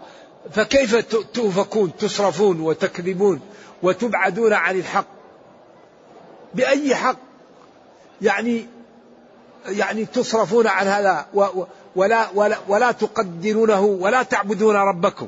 فكيف 0.52 0.96
تؤفكون 1.34 1.98
تصرفون 1.98 2.62
وتكذبون 2.62 3.42
وتبعدون 3.84 4.54
عن 4.54 4.80
الحق؟ 4.80 5.08
بأي 6.54 6.96
حق؟ 6.96 7.27
يعني 8.22 8.68
يعني 9.66 10.06
تصرفون 10.06 10.68
عن 10.68 10.88
هذا 10.88 11.26
ولا 11.96 12.28
ولا 12.36 12.58
ولا 12.68 12.92
تقدرونه 12.92 13.82
ولا 13.82 14.24
تعبدون 14.24 14.76
ربكم. 14.76 15.28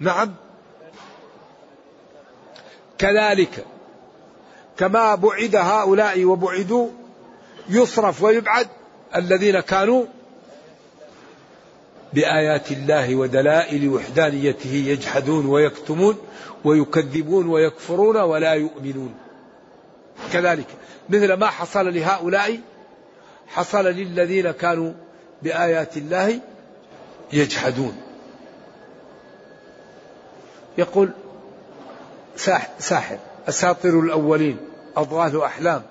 نعم. 0.00 0.34
كذلك 2.98 3.64
كما 4.76 5.14
بعد 5.14 5.56
هؤلاء 5.56 6.24
وبعدوا 6.24 6.88
يصرف 7.68 8.22
ويبعد 8.22 8.68
الذين 9.16 9.60
كانوا 9.60 10.04
بآيات 12.12 12.72
الله 12.72 13.14
ودلائل 13.14 13.88
وحدانيته 13.88 14.72
يجحدون 14.72 15.46
ويكتمون 15.46 16.18
ويكذبون 16.64 17.46
ويكفرون 17.46 18.16
ولا 18.16 18.52
يؤمنون. 18.52 19.14
كذلك 20.32 20.66
مثل 21.08 21.32
ما 21.32 21.46
حصل 21.46 21.94
لهؤلاء 21.94 22.60
حصل 23.48 23.84
للذين 23.84 24.50
كانوا 24.50 24.92
بآيات 25.42 25.96
الله 25.96 26.40
يجحدون. 27.32 27.96
يقول 30.78 31.10
ساحر 32.78 33.18
أساطير 33.48 34.00
الأولين 34.00 34.56
أضغاث 34.96 35.34
أحلام. 35.34 35.82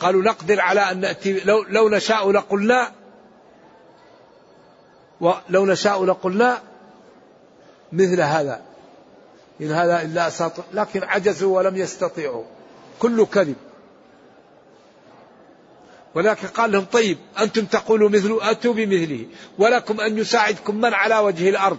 قالوا 0.00 0.22
نقدر 0.22 0.60
على 0.60 0.80
أن 0.80 1.00
نأتي 1.00 1.40
لو, 1.40 1.62
لو 1.68 1.88
نشاء 1.88 2.30
لقلنا 2.30 2.92
ولو 5.20 5.66
نشاء 5.66 6.04
لقلنا 6.04 6.62
مثل 7.92 8.20
هذا. 8.20 8.62
إن 9.60 9.72
هذا 9.72 10.02
إلا 10.02 10.28
أساطير 10.28 10.64
لكن 10.72 11.04
عجزوا 11.04 11.56
ولم 11.56 11.76
يستطيعوا. 11.76 12.44
كله 12.98 13.26
كذب. 13.26 13.56
ولكن 16.14 16.48
قال 16.48 16.72
لهم 16.72 16.84
طيب 16.84 17.18
أنتم 17.40 17.64
تقولوا 17.64 18.08
مثله 18.08 18.50
أتوا 18.50 18.74
بمثله. 18.74 19.26
ولكم 19.58 20.00
أن 20.00 20.18
يساعدكم 20.18 20.76
من 20.76 20.94
على 20.94 21.18
وجه 21.18 21.48
الأرض. 21.48 21.78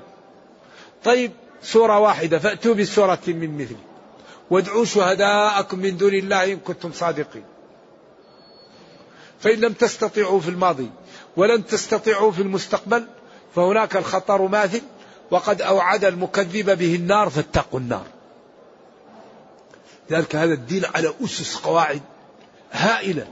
طيب 1.04 1.32
سورة 1.64 2.00
واحدة 2.00 2.40
فأتوا 2.40 2.74
بسورة 2.74 3.20
من 3.28 3.58
مثله 3.58 3.78
وادعوا 4.50 4.86
شهداءكم 4.86 5.80
من 5.80 5.98
دون 5.98 6.14
الله 6.14 6.54
إن 6.54 6.60
كنتم 6.60 6.92
صادقين. 6.92 7.44
فإن 9.42 9.60
لم 9.60 9.74
تستطيعوا 9.74 10.40
في 10.40 10.50
الماضي 10.50 10.90
ولن 11.38 11.66
تستطيعوا 11.66 12.32
في 12.32 12.42
المستقبل 12.42 13.08
فهناك 13.56 13.98
الخطر 13.98 14.42
ماثل 14.42 14.82
وقد 15.32 15.62
أوعد 15.62 16.06
المكذب 16.06 16.78
به 16.78 16.96
النار 16.96 17.30
فاتقوا 17.30 17.80
النار. 17.80 18.06
لذلك 20.10 20.36
هذا 20.36 20.54
الدين 20.54 20.86
على 20.96 21.14
أسس 21.24 21.56
قواعد 21.56 22.02
هائلة. 22.72 23.28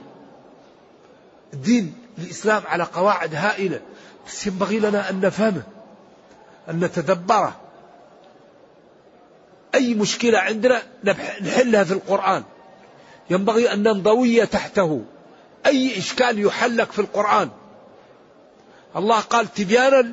الدين 1.53 1.93
الإسلام 2.17 2.63
على 2.65 2.83
قواعد 2.83 3.35
هائلة. 3.35 3.81
بس 4.27 4.47
ينبغي 4.47 4.79
لنا 4.79 5.09
أن 5.09 5.21
نفهمه 5.21 5.63
أن 6.69 6.79
نتدبره. 6.79 7.59
أي 9.75 9.93
مشكلة 9.93 10.39
عندنا 10.39 10.81
نحلها 11.41 11.83
في 11.83 11.93
القرآن. 11.93 12.43
ينبغي 13.29 13.73
أن 13.73 13.83
ننضوي 13.83 14.45
تحته. 14.45 15.03
أي 15.69 15.97
إشكال 15.97 16.45
يحلك 16.45 16.91
في 16.91 16.99
القرآن. 16.99 17.49
الله 18.95 19.19
قال 19.19 19.53
تبيانا 19.53 20.11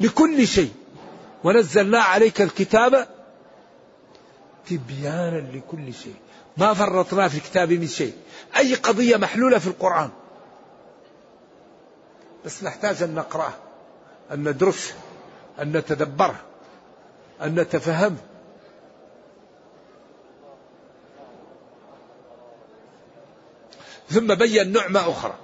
لكل 0.00 0.46
شيء. 0.46 0.72
ونزلنا 1.44 2.00
عليك 2.00 2.42
الكتاب 2.42 3.08
تبيانا 4.66 5.50
لكل 5.52 5.94
شيء. 5.94 6.14
ما 6.56 6.74
فرطنا 6.74 7.28
في 7.28 7.36
الكتاب 7.36 7.72
من 7.72 7.86
شيء. 7.86 8.14
أي 8.56 8.74
قضية 8.74 9.16
محلولة 9.16 9.58
في 9.58 9.66
القرآن. 9.66 10.10
بس 12.44 12.64
نحتاج 12.64 13.02
أن 13.02 13.14
نقرأه 13.14 13.52
أن 14.32 14.48
ندرسه 14.48 14.94
أن 15.62 15.76
نتدبره 15.76 16.40
أن 17.42 17.54
نتفهمه 17.54 18.16
ثم 24.10 24.34
بين 24.34 24.72
نعمة 24.72 25.10
أخرى. 25.10 25.34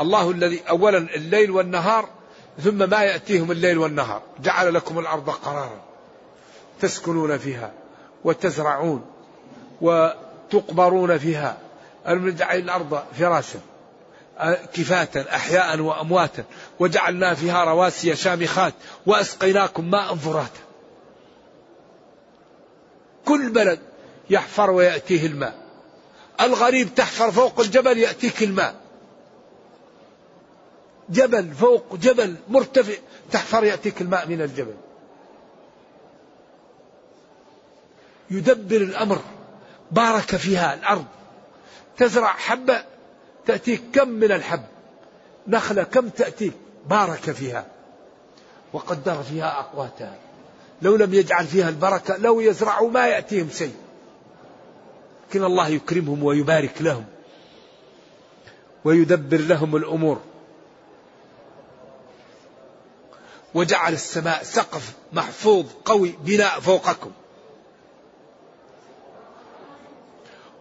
الله 0.00 0.30
الذي 0.30 0.62
أولا 0.68 0.98
الليل 0.98 1.50
والنهار 1.50 2.08
ثم 2.64 2.90
ما 2.90 3.02
يأتيهم 3.02 3.50
الليل 3.50 3.78
والنهار. 3.78 4.22
جعل 4.42 4.74
لكم 4.74 4.98
الأرض 4.98 5.30
قرارا 5.30 5.82
تسكنون 6.80 7.38
فيها 7.38 7.72
وتزرعون 8.24 9.04
وتقبرون 9.80 11.18
فيها. 11.18 11.58
ألم 12.08 12.28
نجعل 12.28 12.58
الأرض 12.58 13.02
فراشا 13.18 13.58
كفاة 14.74 15.24
أحياء 15.34 15.80
وأمواتا. 15.80 16.44
وجعلنا 16.78 17.34
فيها 17.34 17.64
رواسي 17.64 18.16
شامخات 18.16 18.74
وأسقيناكم 19.06 19.90
ماء 19.90 20.14
فراتا. 20.14 20.60
كل 23.24 23.50
بلد 23.50 23.78
يحفر 24.30 24.70
ويأتيه 24.70 25.26
الماء. 25.26 25.63
الغريب 26.40 26.94
تحفر 26.94 27.30
فوق 27.30 27.60
الجبل 27.60 27.98
يأتيك 27.98 28.42
الماء. 28.42 28.74
جبل 31.10 31.54
فوق 31.54 31.96
جبل 31.96 32.36
مرتفع 32.48 32.94
تحفر 33.32 33.64
يأتيك 33.64 34.00
الماء 34.00 34.28
من 34.28 34.42
الجبل. 34.42 34.74
يدبر 38.30 38.76
الأمر. 38.76 39.20
بارك 39.90 40.36
فيها 40.36 40.74
الأرض. 40.74 41.04
تزرع 41.96 42.32
حبة 42.32 42.84
تأتيك 43.46 43.82
كم 43.92 44.08
من 44.08 44.32
الحب. 44.32 44.62
نخلة 45.46 45.82
كم 45.82 46.08
تأتيك. 46.08 46.52
بارك 46.86 47.30
فيها. 47.30 47.66
وقدر 48.72 49.22
فيها 49.22 49.60
أقواتها. 49.60 50.16
لو 50.82 50.96
لم 50.96 51.14
يجعل 51.14 51.46
فيها 51.46 51.68
البركة 51.68 52.16
لو 52.16 52.40
يزرعوا 52.40 52.90
ما 52.90 53.06
يأتيهم 53.06 53.50
شيء. 53.50 53.74
لكن 55.34 55.44
الله 55.44 55.68
يكرمهم 55.68 56.22
ويبارك 56.22 56.82
لهم 56.82 57.04
ويدبر 58.84 59.36
لهم 59.36 59.76
الأمور. 59.76 60.20
وجعل 63.54 63.92
السماء 63.92 64.42
سقف 64.42 64.92
محفوظ 65.12 65.66
قوي 65.84 66.14
بناء 66.24 66.60
فوقكم. 66.60 67.10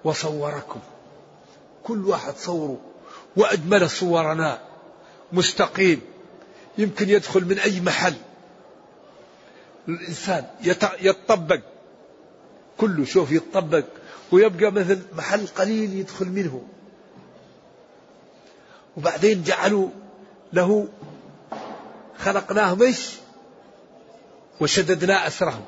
وصوركم. 0.03 0.79
كل 1.83 2.05
واحد 2.05 2.35
صوره. 2.37 2.77
وأجمل 3.35 3.89
صورنا. 3.89 4.61
مستقيم. 5.31 6.01
يمكن 6.77 7.09
يدخل 7.09 7.45
من 7.45 7.59
أي 7.59 7.81
محل. 7.81 8.15
الإنسان 9.87 10.45
يتطبق 11.01 11.59
كله 12.77 13.05
شوف 13.05 13.31
يتطبق 13.31 13.85
ويبقى 14.33 14.71
مثل 14.71 15.01
محل 15.13 15.47
قليل 15.47 15.93
يدخل 15.93 16.29
منه. 16.29 16.61
وبعدين 18.97 19.43
جعلوا 19.43 19.89
له 20.53 20.87
خلقناهم 22.17 22.81
إيش؟ 22.81 23.09
وشددنا 24.61 25.27
أسرهم. 25.27 25.65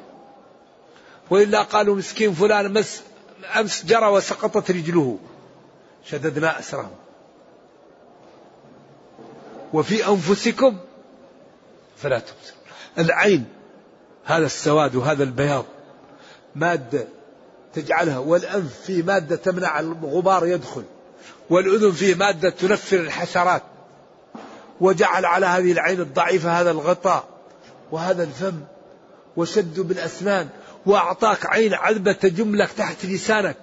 وإلا 1.29 1.61
قالوا 1.61 1.95
مسكين 1.95 2.33
فلان 2.33 2.73
مس 2.73 3.01
أمس 3.59 3.85
جرى 3.85 4.07
وسقطت 4.07 4.71
رجله. 4.71 5.19
شددنا 6.05 6.59
أسرهم. 6.59 6.95
وفي 9.73 10.07
أنفسكم 10.07 10.77
فلا 11.97 12.19
تبصرون 12.19 12.59
العين 12.99 13.45
هذا 14.25 14.45
السواد 14.45 14.95
وهذا 14.95 15.23
البياض 15.23 15.65
مادة 16.55 17.07
تجعلها 17.75 18.17
والأنف 18.17 18.81
فيه 18.85 19.03
مادة 19.03 19.35
تمنع 19.35 19.79
الغبار 19.79 20.47
يدخل 20.47 20.83
والأذن 21.49 21.91
فيه 21.91 22.15
مادة 22.15 22.49
تنفر 22.49 22.97
الحشرات 22.97 23.63
وجعل 24.81 25.25
على 25.25 25.45
هذه 25.45 25.71
العين 25.71 26.01
الضعيفة 26.01 26.61
هذا 26.61 26.71
الغطاء 26.71 27.23
وهذا 27.91 28.23
الفم 28.23 28.59
وشد 29.37 29.79
بالأسنان 29.79 30.49
وأعطاك 30.85 31.45
عين 31.45 31.73
عذبة 31.73 32.11
تجملك 32.11 32.71
تحت 32.71 33.05
لسانك 33.05 33.57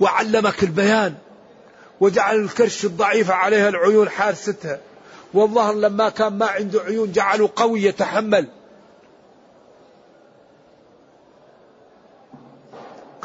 وعلمك 0.00 0.62
البيان 0.62 1.14
وجعل 2.00 2.40
الكرش 2.40 2.84
الضعيفة 2.84 3.34
عليها 3.34 3.68
العيون 3.68 4.08
حارستها. 4.08 4.78
والظهر 5.34 5.74
لما 5.74 6.08
كان 6.08 6.32
ما 6.38 6.46
عنده 6.46 6.80
عيون 6.80 7.12
جعله 7.12 7.50
قوي 7.56 7.82
يتحمل. 7.82 8.48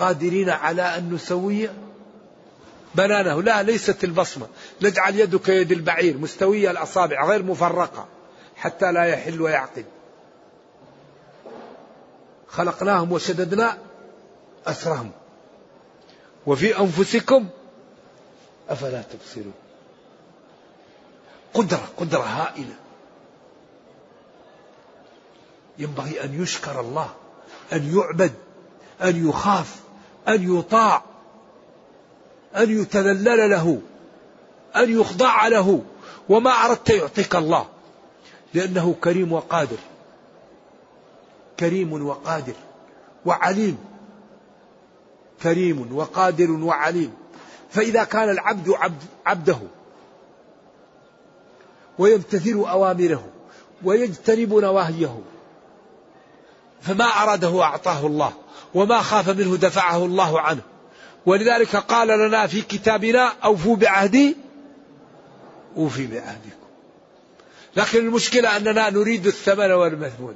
قادرين 0.03 0.49
على 0.49 0.81
أن 0.81 1.13
نسوي 1.13 1.69
بنانه. 2.95 3.41
لا 3.41 3.63
ليست 3.63 4.03
البصمة. 4.03 4.47
نجعل 4.81 5.15
يدك 5.19 5.49
يد 5.49 5.71
البعير 5.71 6.17
مستوية 6.17 6.71
الأصابع 6.71 7.25
غير 7.25 7.43
مفرقة 7.43 8.07
حتى 8.55 8.91
لا 8.91 9.03
يحل 9.03 9.41
ويعقد. 9.41 9.85
خلقناهم 12.47 13.11
وشددنا 13.11 13.77
أسرهم. 14.67 15.11
وفي 16.45 16.79
أنفسكم 16.79 17.47
أفلا 18.69 19.01
تبصرون؟ 19.01 19.53
قدرة 21.53 21.89
قدرة 21.97 22.23
هائلة. 22.23 22.75
ينبغي 25.77 26.23
أن 26.23 26.43
يشكر 26.43 26.79
الله 26.79 27.09
أن 27.73 27.97
يعبد 27.97 28.33
أن 29.01 29.29
يخاف. 29.29 29.83
أن 30.27 30.57
يطاع 30.57 31.03
أن 32.55 32.81
يتذلل 32.81 33.49
له 33.49 33.81
أن 34.75 34.99
يخضع 34.99 35.47
له. 35.47 35.81
وما 36.29 36.51
أردت 36.51 36.89
يعطيك 36.89 37.35
الله 37.35 37.65
لأنه 38.53 38.95
كريم 39.03 39.33
وقادر 39.33 39.77
كريم 41.59 42.05
وقادر 42.07 42.53
وعليم 43.25 43.77
كريم 45.43 45.95
وقادر 45.95 46.51
وعليم. 46.51 47.13
فإذا 47.69 48.03
كان 48.03 48.29
العبد 48.29 48.69
عبد 48.69 49.03
عبده 49.25 49.57
ويمتثل 51.99 52.53
أوامره 52.53 53.23
ويجتنب 53.83 54.53
نواهيه 54.53 55.19
فما 56.83 57.05
أراده 57.05 57.63
أعطاه 57.63 58.05
الله 58.05 58.33
وما 58.73 59.01
خاف 59.01 59.29
منه 59.29 59.57
دفعه 59.57 60.05
الله 60.05 60.41
عنه. 60.41 60.61
ولذلك 61.25 61.75
قال 61.75 62.07
لنا 62.07 62.47
في 62.47 62.61
كتابنا 62.61 63.33
أوفوا 63.43 63.75
بعهدي 63.75 64.37
أوفي 65.77 66.07
بعهدكم. 66.07 66.63
لكن 67.75 67.99
المشكلة 67.99 68.57
أننا 68.57 68.89
نريد 68.89 69.27
الثمن 69.27 69.71
والمثمون. 69.71 70.35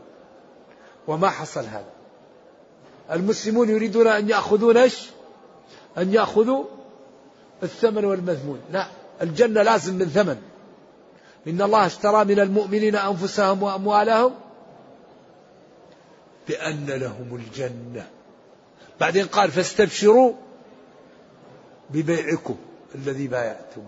وما 1.08 1.30
حصل 1.30 1.66
هذا؟ 1.66 1.92
المسلمون 3.12 3.70
يريدون 3.70 4.08
أن 4.08 4.30
يأخذون 4.30 4.78
إيش؟ 4.78 5.00
أن 5.98 6.14
يأخذوا 6.14 6.66
الثمن 7.64 8.06
والمذمون 8.06 8.62
لا 8.72 8.88
الجنة 9.22 9.62
لازم 9.62 9.94
من 9.94 10.06
ثمن. 10.06 10.38
إن 11.48 11.62
الله 11.62 11.86
اشترى 11.86 12.26
من 12.26 12.40
المؤمنين 12.40 12.96
أنفسهم 12.96 13.64
وأموالهم 13.64 14.34
بأن 16.48 16.86
لهم 16.86 17.36
الجنة. 17.36 18.08
بعدين 19.00 19.26
قال 19.26 19.52
فاستبشروا 19.52 20.34
ببيعكم 21.90 22.56
الذي 22.96 23.28
بايعتم. 23.28 23.84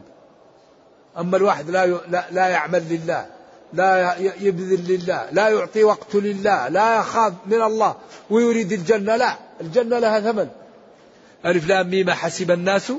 أما 1.17 1.37
الواحد 1.37 1.69
لا 1.69 1.85
لا, 2.31 2.47
يعمل 2.47 2.83
لله 2.89 3.25
لا 3.73 4.17
يبذل 4.17 4.93
لله 4.93 5.29
لا 5.31 5.49
يعطي 5.49 5.83
وقت 5.83 6.15
لله 6.15 6.67
لا 6.67 6.99
يخاف 6.99 7.33
من 7.45 7.61
الله 7.61 7.95
ويريد 8.29 8.71
الجنة 8.71 9.15
لا. 9.15 9.35
الجنة 9.61 9.99
لها 9.99 10.19
ثمن. 10.19 10.49
ألف 11.45 11.67
لام 11.67 11.89
ميم 11.89 12.09
حسب 12.09 12.51
الناس. 12.51 12.93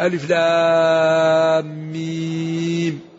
ألف 0.00 0.30
لام 0.30 1.92
ميم. 1.92 3.13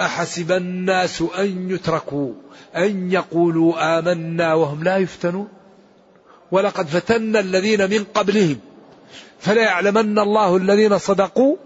أحسب 0.00 0.52
الناس 0.52 1.22
أن 1.38 1.70
يتركوا 1.70 2.32
أن 2.76 3.12
يقولوا 3.12 3.98
آمنا 3.98 4.54
وهم 4.54 4.84
لا 4.84 4.96
يفتنون. 4.96 5.48
ولقد 6.50 6.86
فتنا 6.86 7.40
الذين 7.40 7.90
من 7.90 8.04
قبلهم 8.04 8.60
فلا 9.38 9.62
يعلمن 9.62 10.18
الله 10.18 10.56
الذين 10.56 10.98
صدقوا 10.98 11.56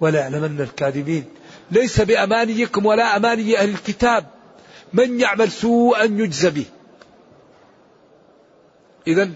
ولا 0.00 0.20
يعلمن 0.20 0.60
الكاذبين. 0.60 1.24
ليس 1.70 2.00
بأمانيكم 2.00 2.86
ولا 2.86 3.16
أماني 3.16 3.58
أهل 3.58 3.68
الكتاب 3.68 4.26
من 4.92 5.20
يعمل 5.20 5.50
سوءا 5.50 6.04
يجزى 6.04 6.50
به. 6.50 6.64
إذا 9.06 9.30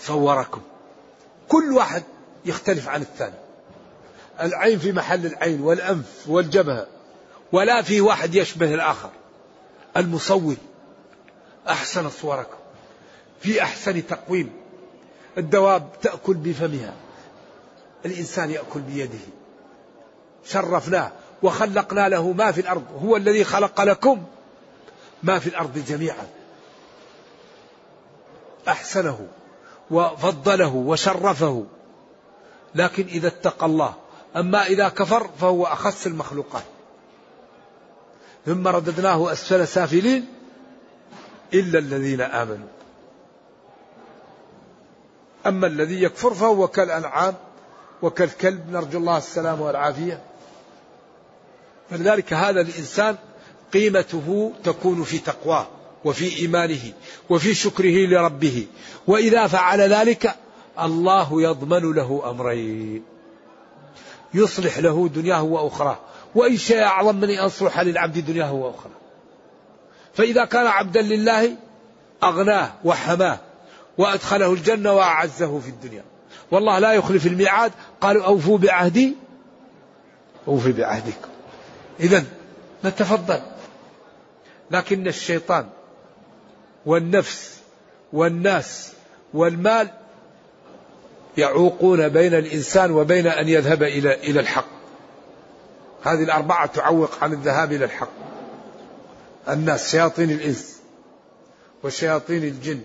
صوركم. 0.00 0.60
كل 1.48 1.72
واحد 1.72 2.02
يختلف 2.44 2.88
عن 2.88 3.00
الثاني. 3.00 3.45
العين 4.40 4.78
في 4.78 4.92
محل 4.92 5.26
العين 5.26 5.60
والأنف 5.60 6.24
والجبهة 6.26 6.86
ولا 7.52 7.82
في 7.82 8.00
واحد 8.00 8.34
يشبه 8.34 8.74
الآخر. 8.74 9.10
المصور 9.96 10.56
أحسن 11.68 12.10
صوركم 12.10 12.56
في 13.40 13.62
أحسن 13.62 14.06
تقويم. 14.06 14.52
الدواب 15.38 15.88
تأكل 16.02 16.34
بفمها. 16.34 16.94
الإنسان 18.04 18.50
يأكل 18.50 18.80
بيده. 18.80 19.18
شرفناه 20.44 21.12
وخلقنا 21.42 22.08
له 22.08 22.32
ما 22.32 22.52
في 22.52 22.60
الأرض. 22.60 22.84
هو 23.04 23.16
الذي 23.16 23.44
خلق 23.44 23.80
لكم 23.80 24.24
ما 25.22 25.38
في 25.38 25.46
الأرض 25.46 25.84
جميعا. 25.88 26.26
أحسنه 28.68 29.26
وفضله 29.90 30.74
وشرفه. 30.74 31.64
لكن 32.74 33.06
إذا 33.06 33.28
اتقى 33.28 33.66
الله 33.66 33.94
أما 34.36 34.66
إذا 34.66 34.88
كفر 34.88 35.30
فهو 35.40 35.64
أخس 35.64 36.06
المخلوقات. 36.06 36.62
ثم 38.46 38.68
رددناه 38.68 39.32
أسفل 39.32 39.68
سافلين 39.68 40.26
إلا 41.54 41.78
الذين 41.78 42.20
آمنوا. 42.20 42.68
أما 45.46 45.66
الذي 45.66 46.02
يكفر 46.02 46.34
فهو 46.34 46.68
كالأنعام 46.68 47.34
وكالكلب 48.02 48.70
نرجو 48.70 48.98
الله 48.98 49.18
السلام 49.18 49.60
والعافية. 49.60 50.22
فلذلك 51.90 52.32
هذا 52.32 52.60
الإنسان 52.60 53.16
قيمته 53.72 54.52
تكون 54.64 55.02
في 55.02 55.18
تقواه 55.18 55.66
وفي 56.04 56.36
إيمانه 56.36 56.92
وفي 57.30 57.54
شكره 57.54 58.06
لربه. 58.06 58.66
وإذا 59.06 59.46
فعل 59.46 59.80
ذلك 59.80 60.34
الله 60.80 61.42
يضمن 61.42 61.92
له 61.92 62.30
أمرين. 62.30 63.15
يصلح 64.36 64.78
له 64.78 65.08
دنياه 65.08 65.42
وأخراه. 65.42 65.98
وأي 66.34 66.58
شيء 66.58 66.82
أعظم 66.82 67.16
من 67.16 67.30
أن 67.30 67.46
يصلح 67.46 67.80
للعبد 67.80 68.18
دنياه 68.18 68.52
وأخراه. 68.52 68.96
فإذا 70.14 70.44
كان 70.44 70.66
عبدا 70.66 71.02
لله 71.02 71.56
أغناه 72.24 72.72
وحماه 72.84 73.38
وأدخله 73.98 74.52
الجنة 74.52 74.92
وأعزه 74.92 75.58
في 75.58 75.68
الدنيا. 75.68 76.04
والله 76.50 76.78
لا 76.78 76.92
يخلف 76.92 77.26
الميعاد. 77.26 77.72
قالوا 78.00 78.24
أوفوا 78.24 78.58
بعهدي. 78.58 79.14
أوفي 80.48 80.72
بعهدكم 80.72 81.28
إذا 82.00 82.24
نتفضل. 82.84 83.40
لكن 84.70 85.08
الشيطان 85.08 85.66
والنفس 86.86 87.60
والناس 88.12 88.92
والمال 89.34 89.90
يعوقون 91.36 92.08
بين 92.08 92.34
الإنسان 92.34 92.90
وبين 92.90 93.26
أن 93.26 93.48
يذهب 93.48 93.82
إلى 93.82 94.14
إلى 94.14 94.40
الحق. 94.40 94.68
هذه 96.02 96.22
الأربعة 96.22 96.66
تعوق 96.66 97.24
عن 97.24 97.32
الذهاب 97.32 97.72
إلى 97.72 97.84
الحق. 97.84 98.12
الناس 99.48 99.90
شياطين 99.90 100.30
الإنس 100.30 100.80
وشياطين 101.84 102.44
الجن 102.44 102.80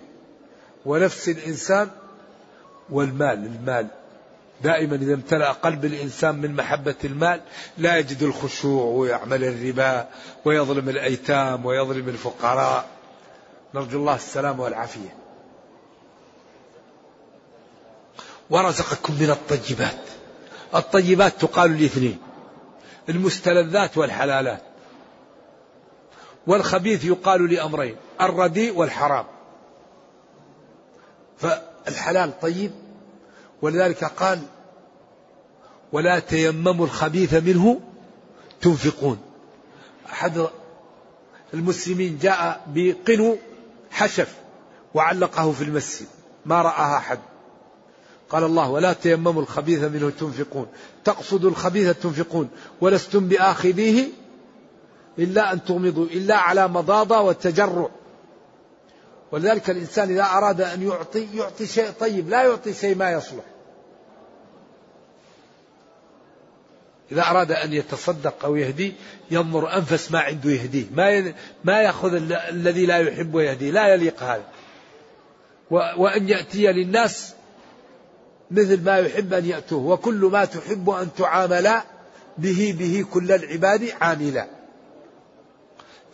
ونفس 0.86 1.30
الإنسان 1.30 1.90
والمال 2.90 3.46
المال. 3.46 3.88
دائما 4.64 4.96
إذا 4.96 5.14
امتلأ 5.14 5.52
قلب 5.52 5.86
الإنسان 5.86 6.36
من 6.36 6.56
محبة 6.56 6.96
المال 7.04 7.42
لا 7.78 7.98
يجد 7.98 8.24
الخشوع 8.24 8.84
ويعمل 8.84 9.44
الربا 9.44 10.08
ويظلم 10.46 10.90
الأيتام 10.90 11.66
ويظلم 11.66 12.10
الفقراء. 12.10 12.86
نرجو 13.76 14.00
الله 14.00 14.16
السلام 14.16 14.60
والعافية. 14.60 15.21
ورزقكم 18.52 19.14
من 19.14 19.30
الطيبات. 19.30 20.00
الطيبات 20.76 21.42
تقال 21.42 21.82
لاثنين 21.82 22.20
المستلذات 23.10 23.98
والحلالات. 23.98 24.62
والخبيث 26.48 27.06
يقال 27.06 27.54
لأمرين 27.54 27.96
الرديء 28.22 28.78
والحرام. 28.78 29.26
فالحلال 31.38 32.40
طيب 32.40 32.72
ولذلك 33.62 34.04
قال 34.04 34.42
ولا 35.92 36.20
تيمموا 36.20 36.86
الخبيث 36.86 37.34
منه 37.34 37.80
تنفقون. 38.62 39.22
أحد 40.12 40.48
المسلمين 41.54 42.18
جاء 42.22 42.66
بقنو 42.68 43.38
حشف 43.92 44.36
وعلقه 44.94 45.52
في 45.52 45.64
المسجد 45.64 46.08
ما 46.46 46.62
رآها 46.62 46.98
أحد. 46.98 47.20
قال 48.32 48.44
الله 48.44 48.70
ولا 48.70 48.94
تيمموا 48.94 49.42
الخبيث 49.42 49.84
منه 49.84 50.10
تنفقون. 50.10 50.68
تقصد 51.04 51.46
الخبيث 51.46 51.98
تنفقون 52.00 52.50
ولستم 52.82 53.28
بآخذيه 53.28 54.08
إلا 55.20 55.54
أن 55.54 55.64
تغمضوا 55.64 56.06
إلا 56.06 56.36
على 56.36 56.68
مضاضة 56.68 57.20
والتجرع 57.20 57.90
ولذلك 59.32 59.70
الإنسان 59.70 60.10
إذا 60.10 60.24
أراد 60.24 60.62
أن 60.62 60.82
يعطي 60.82 61.28
يعطي 61.34 61.68
شيء 61.68 61.92
طيب 62.00 62.30
لا 62.30 62.44
يعطي 62.44 62.74
شيء 62.74 62.96
ما 62.96 63.12
يصلح. 63.12 63.44
إذا 67.12 67.22
أراد 67.22 67.52
أن 67.52 67.74
يتصدق 67.74 68.46
أو 68.46 68.56
يهدي 68.56 68.94
ينظر 69.32 69.78
أنفس 69.78 70.12
ما 70.12 70.20
عنده 70.20 70.50
يهديه. 70.50 70.86
ما 70.92 71.34
ما 71.64 71.82
يأخذ 71.82 72.14
الذي 72.50 72.86
لا 72.86 72.98
يحب 72.98 73.36
ويهديه 73.36 73.72
لا 73.72 73.94
يليق 73.94 74.24
هذا. 74.24 74.46
وأن 75.72 76.30
يأتي 76.30 76.68
للناس 76.68 77.34
مثل 78.52 78.84
ما 78.84 78.98
يحب 78.98 79.34
أن 79.34 79.46
يأتوه 79.46 79.86
وكل 79.86 80.30
ما 80.32 80.46
تحب 80.46 80.90
أن 80.90 81.10
تعامل 81.18 81.72
به 82.38 82.76
به 82.80 83.06
كل 83.14 83.32
العباد 83.32 83.94
عاملا. 84.02 84.48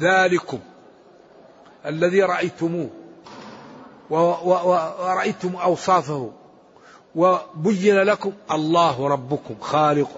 ذلكم 0.02 0.60
الذي 1.86 2.22
رأيتموه 2.24 2.90
ورأيتم 4.10 5.56
أوصافه 5.56 6.32
وبين 7.16 7.96
لكم 7.96 8.34
الله 8.52 9.08
ربكم 9.08 9.56
خالق 9.62 10.10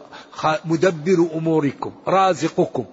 مدبر 0.66 1.28
أموركم 1.34 1.92
رازقكم. 2.08 2.86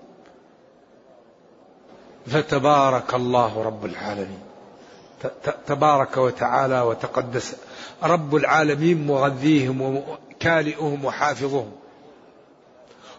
فتبارك 2.27 3.15
الله 3.15 3.63
رب 3.63 3.85
العالمين. 3.85 4.39
تبارك 5.67 6.17
وتعالى 6.17 6.81
وتقدس 6.81 7.57
رب 8.03 8.37
العالمين 8.37 9.07
مغذيهم 9.07 9.81
وكالئهم 9.81 11.05
وحافظهم. 11.05 11.73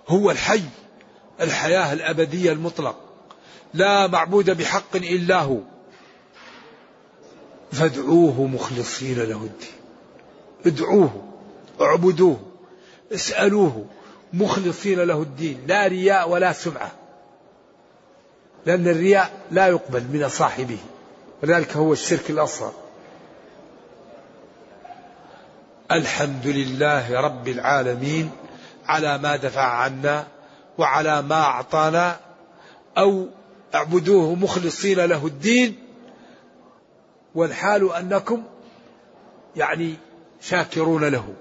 هو 0.08 0.32
الحي 0.32 0.64
الحياة 1.42 1.94
الأبدية 1.94 2.52
المطلق. 2.52 2.96
لا 3.74 4.08
معبود 4.08 4.58
بحق 4.58 4.96
إلا 4.96 5.42
هو. 5.42 5.58
فادعوه 7.72 8.42
مخلصين 8.42 9.20
له 9.20 9.44
الدين. 9.44 9.78
ادعوه 10.66 11.24
اعبدوه 11.82 12.40
اسألوه 13.14 13.86
مخلصين 14.34 15.00
له 15.00 15.22
الدين. 15.22 15.64
لا 15.68 15.88
رياء 15.88 16.30
ولا 16.30 16.54
سمعة. 16.54 16.92
لأن 18.66 18.88
الرياء 18.88 19.32
لا 19.52 19.68
يقبل 19.68 20.04
من 20.04 20.30
صاحبه. 20.30 20.78
ولذلك 21.44 21.78
هو 21.78 21.94
الشرك 21.94 22.30
الأصغر. 22.30 22.74
الحمد 25.92 26.48
لله 26.48 27.22
رب 27.22 27.48
العالمين 27.48 28.32
على 28.86 29.18
ما 29.18 29.36
دفع 29.36 29.62
عنا 29.62 30.28
وعلى 30.78 31.22
ما 31.22 31.36
أعطانا 31.36 32.20
أو 32.98 33.28
اعبدوه 33.76 34.36
مخلصين 34.36 35.00
له 35.00 35.26
الدين. 35.26 35.76
والحال 37.36 37.94
أنكم 37.94 38.44
يعني 39.56 39.96
شاكرون 40.42 41.04
له. 41.04 41.34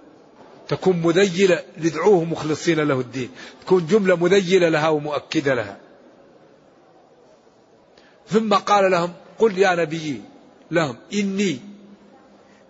تكون 0.69 0.97
مذيلة 1.03 1.63
لدعوه 1.77 2.25
مخلصين 2.25 2.81
له 2.81 3.01
الدين. 3.01 3.31
تكون 3.67 3.87
جملة 3.87 4.17
مذيلة 4.17 4.69
لها 4.69 4.89
ومؤكدة 4.89 5.55
لها. 5.55 5.77
ثم 8.29 8.55
قال 8.55 8.91
لهم 8.91 9.13
قل 9.39 9.59
يا 9.59 9.75
نبي 9.75 10.23
لهم 10.71 10.97
إني 11.15 11.61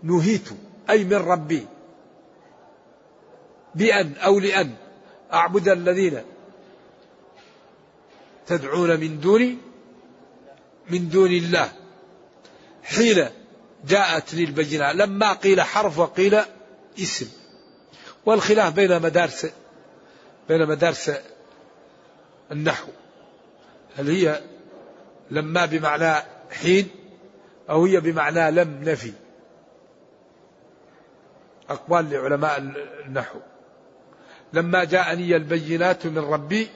نهيت 0.02 0.48
أي 0.90 1.04
من 1.04 1.14
ربي. 1.16 1.66
بأن 3.74 4.12
أو 4.16 4.40
لأن. 4.40 4.74
أعبد 5.32 5.68
الذين 5.68 6.22
تدعون 8.46 9.00
من 9.00 9.20
دون 9.20 9.58
من 10.90 11.08
دون 11.08 11.30
الله. 11.30 11.72
حين 12.82 13.28
جاءت 13.88 14.34
لي 14.34 14.44
البينة 14.44 14.92
لما 14.92 15.32
قيل 15.32 15.62
حرف 15.62 15.98
وقيل 15.98 16.40
اسم. 16.98 17.28
والخلاف 18.26 18.74
بين 18.74 19.02
مدارس 19.02 19.46
بين 20.48 20.66
مدارس 20.66 21.10
النحو. 22.52 22.88
هل 23.96 24.10
هي 24.10 24.40
لما 25.30 25.66
بمعنى 25.66 26.24
حين 26.50 26.88
أو 27.70 27.84
هي 27.84 28.00
بمعنى 28.00 28.50
لم 28.50 28.82
نفي؟ 28.82 29.12
أقوال 31.70 32.10
لعلماء 32.10 32.58
النحو. 33.06 33.38
لما 34.52 34.84
جاءني 34.84 35.36
البينات 35.36 36.06
من 36.06 36.18
ربي 36.18 36.68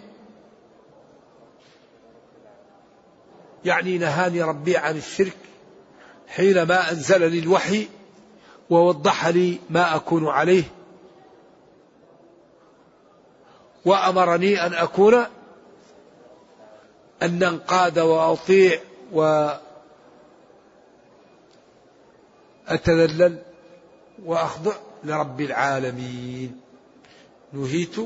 يعني 3.65 3.99
نهاني 3.99 4.43
ربي 4.43 4.77
عن 4.77 4.97
الشرك 4.97 5.37
حينما 6.29 6.91
أنزل 6.91 7.31
لي 7.31 7.39
الوحي 7.39 7.89
ووضح 8.71 9.27
لي 9.27 9.59
ما 9.71 9.97
أكون 9.97 10.29
عليه 10.29 10.65
وأمرني 13.85 14.67
أن 14.67 14.75
أكون 14.75 15.15
أن 17.23 17.43
أنقاد 17.43 17.99
وأطيع 17.99 18.81
وأتذلل. 22.69 23.43
وأخضع 24.25 24.73
لرب 25.05 25.41
العالمين. 25.41 26.61
نهيت 27.53 27.99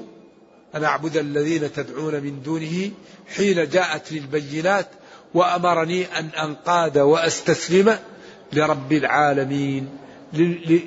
أن 0.74 0.84
أعبد 0.84 1.16
الذين 1.16 1.72
تدعون 1.72 2.14
من 2.14 2.42
دونه 2.42 2.90
حين 3.36 3.68
جاءت 3.68 4.12
البينات 4.12 4.86
وأمرني 5.34 6.18
أن 6.18 6.26
أنقاد 6.26 6.98
وأستسلم 6.98 7.98
لرب 8.52 8.92
العالمين 8.92 9.88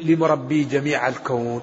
لمربي 0.04 0.64
جميع 0.64 1.08
الكون. 1.08 1.62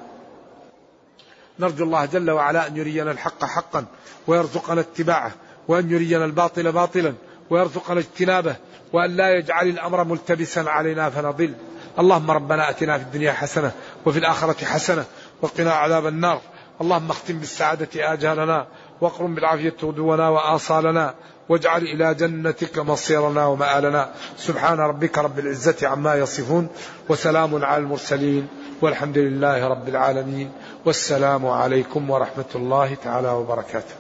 نرجو 1.58 1.84
الله 1.84 2.04
جل 2.04 2.30
وعلا 2.30 2.66
أن 2.66 2.76
يرينا 2.76 3.10
الحق 3.10 3.44
حقا 3.44 3.84
ويرزقنا 4.26 4.80
اتباعه 4.80 5.32
وأن 5.68 5.90
يرينا 5.90 6.24
الباطل 6.24 6.72
باطلا 6.72 7.14
ويرزقنا 7.50 8.00
اجتنابه 8.00 8.56
وأن 8.92 9.16
لا 9.16 9.38
يجعل 9.38 9.68
الأمر 9.68 10.04
ملتبسا 10.04 10.60
علينا 10.60 11.10
فنضل. 11.10 11.54
اللهم 11.98 12.30
ربنا 12.30 12.70
أتنا 12.70 12.98
في 12.98 13.04
الدنيا 13.04 13.32
حسنة 13.32 13.72
وفي 14.06 14.18
الآخرة 14.18 14.64
حسنة 14.64 15.04
وقنا 15.42 15.72
عذاب 15.72 16.06
النار. 16.06 16.40
اللهم 16.80 17.10
اختم 17.10 17.38
بالسعادة 17.38 18.12
آجالنا 18.12 18.66
واقرم 19.00 19.34
بالعافية 19.34 19.74
غدونا 19.82 20.28
وآصالنا 20.28 21.14
واجعل 21.48 21.82
إلى 21.82 22.14
جنتك 22.14 22.78
مصيرنا 22.78 23.46
ومآلنا. 23.46 24.10
سبحان 24.36 24.78
ربك 24.78 25.18
رب 25.18 25.38
العزة 25.38 25.88
عما 25.88 26.14
يصفون 26.14 26.68
وسلام 27.08 27.64
على 27.64 27.82
المرسلين 27.82 28.48
والحمد 28.82 29.18
لله 29.18 29.68
رب 29.68 29.88
العالمين. 29.88 30.52
والسلام 30.84 31.46
عليكم 31.46 32.10
ورحمة 32.10 32.50
الله 32.54 32.94
تعالى 32.94 33.28
وبركاته. 33.28 33.94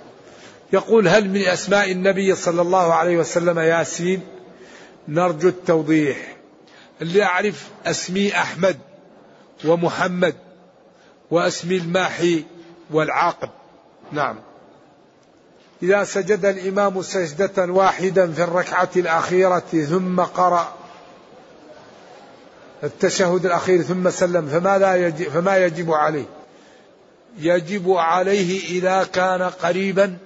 يقول 0.72 1.08
هل 1.08 1.28
من 1.28 1.42
أسماء 1.46 1.92
النبي 1.92 2.34
صلى 2.34 2.62
الله 2.62 2.94
عليه 2.94 3.16
وسلم 3.16 3.58
ياسين؟ 3.58 4.20
نرجو 5.08 5.48
التوضيح. 5.48 6.33
اللي 7.04 7.22
أعرف 7.22 7.68
أسمي 7.86 8.34
أحمد 8.36 8.78
ومحمد 9.64 10.34
وأسمي 11.30 11.76
الماحي 11.76 12.44
والعاقب. 12.90 13.48
نعم. 14.12 14.36
إذا 15.82 16.04
سجد 16.04 16.44
الإمام 16.44 17.02
سجدة 17.02 17.72
واحدا 17.72 18.32
في 18.32 18.44
الركعة 18.44 18.90
الأخيرة 18.96 19.84
ثم 19.88 20.20
قرأ 20.20 20.74
التشهد 22.84 23.46
الأخير 23.46 23.82
ثم 23.82 24.10
سلم 24.10 24.46
فماذا 24.46 24.96
يجب 24.96 25.28
فما 25.28 25.56
يجب 25.56 25.92
عليه؟ 25.92 26.26
يجب 27.38 27.90
عليه 27.90 28.78
إذا 28.78 29.04
كان 29.04 29.42
قريبا 29.42 30.16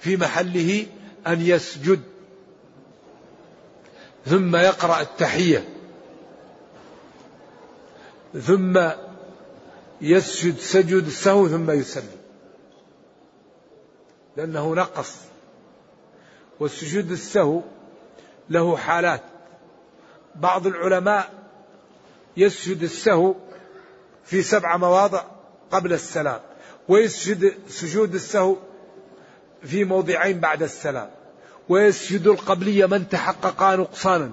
في 0.00 0.16
محله 0.16 0.86
أن 1.26 1.40
يسجد. 1.40 2.00
ثم 4.28 4.56
يقرأ 4.56 5.00
التحية. 5.00 5.68
ثم 8.40 8.90
يسجد 10.00 10.58
سجود 10.58 11.06
السهو 11.06 11.48
ثم 11.48 11.70
يسلم. 11.70 12.18
لأنه 14.36 14.74
نقص. 14.74 15.14
والسجود 16.60 17.10
السهو 17.10 17.62
له 18.50 18.76
حالات. 18.76 19.22
بعض 20.34 20.66
العلماء 20.66 21.30
يسجد 22.36 22.82
السهو 22.82 23.34
في 24.24 24.42
سبع 24.42 24.76
مواضع 24.76 25.22
قبل 25.70 25.92
السلام 25.92 26.40
ويسجد 26.88 27.54
سجود 27.68 28.14
السهو 28.14 28.56
في 29.62 29.84
موضعين 29.84 30.40
بعد 30.40 30.62
السلام. 30.62 31.17
ويسجد 31.68 32.26
القبلية 32.26 32.86
من 32.86 33.08
تحقق 33.08 33.62
نقصانا 33.62 34.30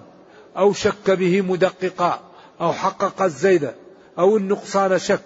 أو 0.57 0.73
شك 0.73 1.09
به 1.11 1.41
مدققا 1.41 2.19
أو 2.61 2.73
حقق 2.73 3.21
الزيد 3.21 3.71
أو 4.19 4.37
النقصان 4.37 4.99
شك. 4.99 5.21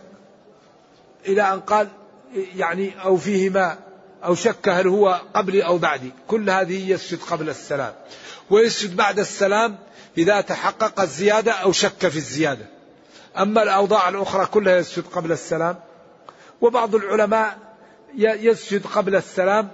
إلى 1.26 1.54
أن 1.54 1.60
قال 1.60 1.88
يعني 2.56 3.04
أو 3.04 3.18
فيهما 3.18 3.78
أو 4.24 4.36
شك 4.36 4.70
هل 4.70 4.88
هو 4.88 5.22
قبلي 5.34 5.66
أو 5.66 5.78
بعدي. 5.78 6.12
كل 6.28 6.50
هذه 6.50 6.92
يسجد 6.92 7.20
قبل 7.20 7.50
السلام. 7.50 7.94
ويسجد 8.50 8.96
بعد 8.96 9.20
السلام 9.20 9.78
إذا 10.18 10.42
تحقق 10.42 11.02
الزيادة 11.02 11.52
أو 11.52 11.72
شك 11.72 12.08
في 12.08 12.18
الزيادة. 12.18 12.66
أما 13.38 13.64
الأوضاع 13.64 14.10
الأخرى 14.10 14.46
كلها 14.46 14.78
يسجد 14.78 15.04
قبل 15.04 15.32
السلام. 15.32 15.76
وبعض 16.62 16.96
العلماء 16.96 17.58
يسجد 18.18 18.86
قبل 18.86 19.16
السلام 19.16 19.70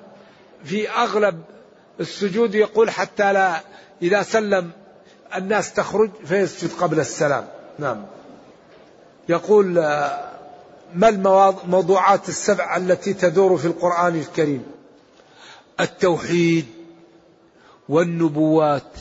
في 0.63 0.89
أغلب 0.89 1.41
السجود 2.00 2.56
يقول 2.56 2.89
حتى 2.89 3.34
لا 3.34 3.62
إذا 4.02 4.24
سلم 4.24 4.72
الناس 5.36 5.74
تخرج 5.74 6.10
فيسجد 6.26 6.72
قبل 6.80 7.00
السلام. 7.00 7.48
نعم. 7.80 8.06
يقول 9.30 9.74
ما 10.93 11.10
الموضوعات 11.64 12.30
السبع 12.30 12.78
التي 12.78 13.14
تدور 13.14 13.58
في 13.58 13.66
القرآن 13.66 14.16
الكريم؟ 14.16 14.66
التوحيد 15.80 16.66
والنبوات 17.89 18.91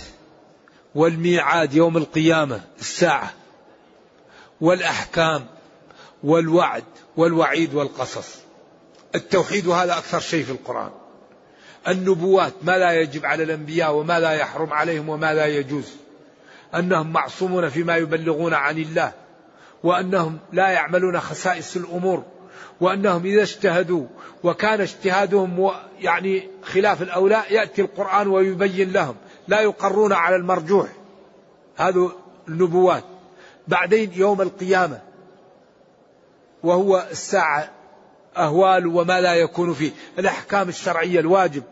والميعاد 0.94 1.74
يوم 1.74 1.96
القيامة 1.96 2.60
الساعة 2.80 3.32
والأحكام 4.60 5.46
والوعد 6.24 6.84
والوعيد 7.16 7.74
والقصص. 7.74 8.28
التوحيد 9.14 9.68
هذا 9.68 9.98
أكثر 9.98 10.20
شيء 10.20 10.44
في 10.44 10.52
القرآن. 10.52 10.90
النبوات 11.88 12.52
ما 12.62 12.78
لا 12.78 13.00
يجب 13.00 13.26
على 13.26 13.42
الأنبياء 13.42 13.94
وما 13.94 14.20
لا 14.20 14.30
يحرم 14.30 14.72
عليهم 14.72 15.08
وما 15.08 15.34
لا 15.34 15.46
يجوز. 15.46 15.96
أنهم 16.74 17.12
معصومون 17.12 17.68
فيما 17.68 17.96
يبلغون 17.96 18.54
عن 18.54 18.78
الله 18.78 19.12
وأنهم 19.84 20.38
لا 20.52 20.68
يعملون 20.68 21.20
خسائس 21.20 21.76
الأمور 21.76 22.24
وأنهم 22.80 23.24
إذا 23.24 23.42
اجتهدوا 23.42 24.06
وكان 24.44 24.80
اجتهادهم 24.80 25.70
يعني 26.00 26.48
خلاف 26.62 27.02
الأولى 27.02 27.42
يأتي 27.50 27.82
القرآن 27.82 28.28
ويبين 28.28 28.92
لهم 28.92 29.16
لا 29.48 29.60
يقرون 29.60 30.12
على 30.12 30.36
المرجوح. 30.36 30.88
هذه 31.76 32.12
النبوات. 32.48 33.04
بعدين 33.68 34.12
يوم 34.14 34.40
القيامة 34.40 35.00
وهو 36.62 37.06
الساعة 37.10 37.70
أهوال 38.36 38.86
وما 38.86 39.20
لا 39.20 39.34
يكون 39.34 39.74
فيه. 39.74 39.90
الأحكام 40.18 40.68
الشرعية 40.68 41.20
الواجب. 41.20 41.62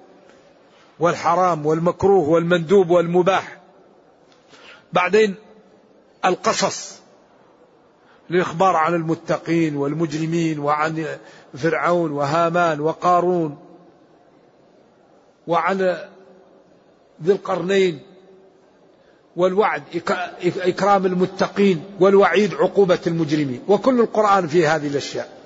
والحرام 1.03 1.67
والمكروه 1.67 2.29
والمندوب 2.29 2.91
والمباح. 2.91 3.59
بعدين 4.93 5.35
القصص 6.25 7.01
الإخبار 8.31 8.77
عن 8.77 8.95
المتقين 8.95 9.77
والمجرمين 9.77 10.59
وعن 10.59 11.07
فرعون 11.55 12.11
وهامان 12.11 12.81
وقارون 12.81 13.59
وعن 15.47 15.79
ذي 17.23 17.33
القرنين 17.33 18.01
والوعد 19.37 19.83
إكرام 20.45 21.07
المتقين 21.07 21.85
والوعيد 22.01 22.55
عقوبة 22.55 23.01
المجرمين. 23.07 23.63
وكل 23.69 24.01
القرآن 24.01 24.49
في 24.49 24.67
هذه 24.67 24.87
الأشياء. 24.87 25.42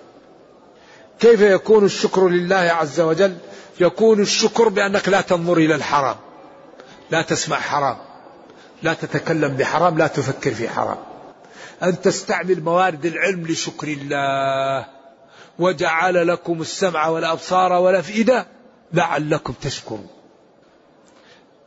كيف 1.21 1.41
يكون 1.41 1.85
الشكر 1.85 2.29
لله 2.29 2.57
عز 2.57 3.01
وجل؟ 3.01 3.37
يكون 3.81 4.21
الشكر 4.21 4.69
بأنك 4.69 5.09
لا 5.09 5.21
تنظر 5.21 5.57
إلى 5.57 5.75
الحرام. 5.75 6.17
لا 7.11 7.23
تسمع 7.23 7.57
حرام. 7.57 7.97
لا 8.83 8.95
تتكلم 8.95 9.57
بحرام. 9.57 9.99
لا 9.99 10.07
تفكر 10.07 10.55
في 10.55 10.69
حرام. 10.69 10.99
أن 11.83 12.01
تستعمل 12.01 12.61
موارد 12.63 13.07
العلم 13.07 13.47
لشكر 13.47 13.89
الله. 13.89 14.87
وجعل 15.59 16.27
لكم 16.27 16.61
السمع 16.61 17.09
والأبصار 17.09 17.73
والأفئدة 17.73 18.47
لعلكم 18.93 19.53
تشكرون. 19.53 20.09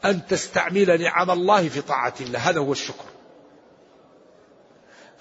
أن 0.06 0.28
تستعمل 0.28 1.02
نعم 1.02 1.32
الله 1.32 1.70
في 1.70 1.82
طاعة 1.82 2.14
الله. 2.22 2.40
هذا 2.40 2.60
هو 2.60 2.72
الشكر. 2.72 3.06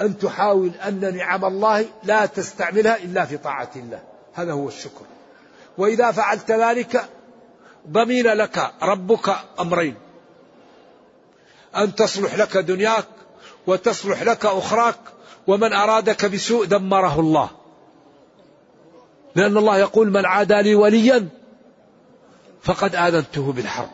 أن 0.00 0.18
تحاول 0.18 0.70
أن 0.86 1.16
نعم 1.16 1.44
الله 1.44 1.86
لا 2.04 2.26
تستعملها 2.26 2.96
إلا 2.96 3.24
في 3.24 3.36
طاعة 3.36 3.70
الله. 3.76 4.00
هذا 4.38 4.52
هو 4.52 4.68
الشكر. 4.68 5.04
وإذا 5.78 6.10
فعلت 6.10 6.50
ذلك 6.50 7.08
ضمين 7.88 8.26
لك 8.26 8.72
ربك 8.82 9.36
أمرين. 9.60 9.94
أن 11.76 11.94
تصلح 11.94 12.34
لك 12.34 12.56
دنياك 12.56 13.06
وتصلح 13.66 14.22
لك 14.22 14.46
أخراك 14.46 14.98
ومن 15.46 15.72
أرادك 15.72 16.26
بسوء 16.26 16.64
دمره 16.64 17.20
الله. 17.20 17.50
لأن 19.36 19.56
الله 19.56 19.78
يقول 19.78 20.10
من 20.10 20.26
عادى 20.26 20.62
لي 20.62 20.74
وليا 20.74 21.28
فقد 22.62 22.94
آذنته 22.94 23.52
بالحرب. 23.52 23.90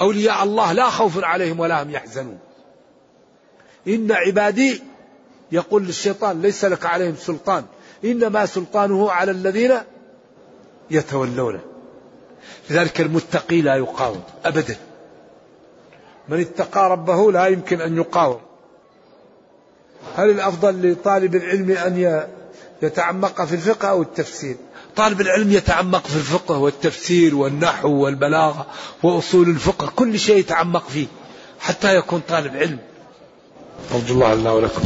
أولياء 0.00 0.44
الله 0.44 0.72
لا 0.72 0.90
خوف 0.90 1.24
عليهم 1.24 1.60
ولا 1.60 1.82
هم 1.82 1.90
يحزنون. 1.90 2.38
إن 3.88 4.12
عبادي 4.12 4.82
يقول 5.52 5.86
للشيطان 5.86 6.42
ليس 6.42 6.64
لك 6.64 6.86
عليهم 6.86 7.16
سلطان. 7.16 7.64
إنما 8.04 8.46
سلطانه 8.46 9.10
على 9.10 9.30
الذين 9.30 9.72
يتولونه. 10.90 11.60
لذلك 12.70 13.00
المتقي 13.00 13.60
لا 13.60 13.76
يقاوم 13.76 14.22
أبدا. 14.44 14.76
من 16.28 16.40
اتقى 16.40 16.90
ربه 16.90 17.32
لا 17.32 17.46
يمكن 17.46 17.80
أن 17.80 17.96
يقاوم. 17.96 18.40
هل 20.16 20.30
الأفضل 20.30 20.92
لطالب 20.92 21.34
العلم 21.34 21.70
أن 21.70 22.26
يتعمق 22.82 23.44
في 23.44 23.54
الفقه 23.54 23.88
أو 23.88 24.02
التفسير؟ 24.02 24.56
طالب 24.96 25.20
العلم 25.20 25.52
يتعمق 25.52 26.06
في 26.06 26.16
الفقه 26.16 26.58
والتفسير 26.58 27.36
والنحو 27.36 27.88
والبلاغة 27.88 28.66
وأصول 29.02 29.48
الفقه 29.48 29.92
كل 29.96 30.18
شيء 30.18 30.36
يتعمق 30.36 30.88
فيه 30.88 31.06
حتى 31.60 31.96
يكون 31.96 32.22
طالب 32.28 32.56
علم. 32.56 32.78
أرجو 33.94 34.14
الله 34.14 34.34
لنا 34.34 34.52
ولكم 34.52 34.82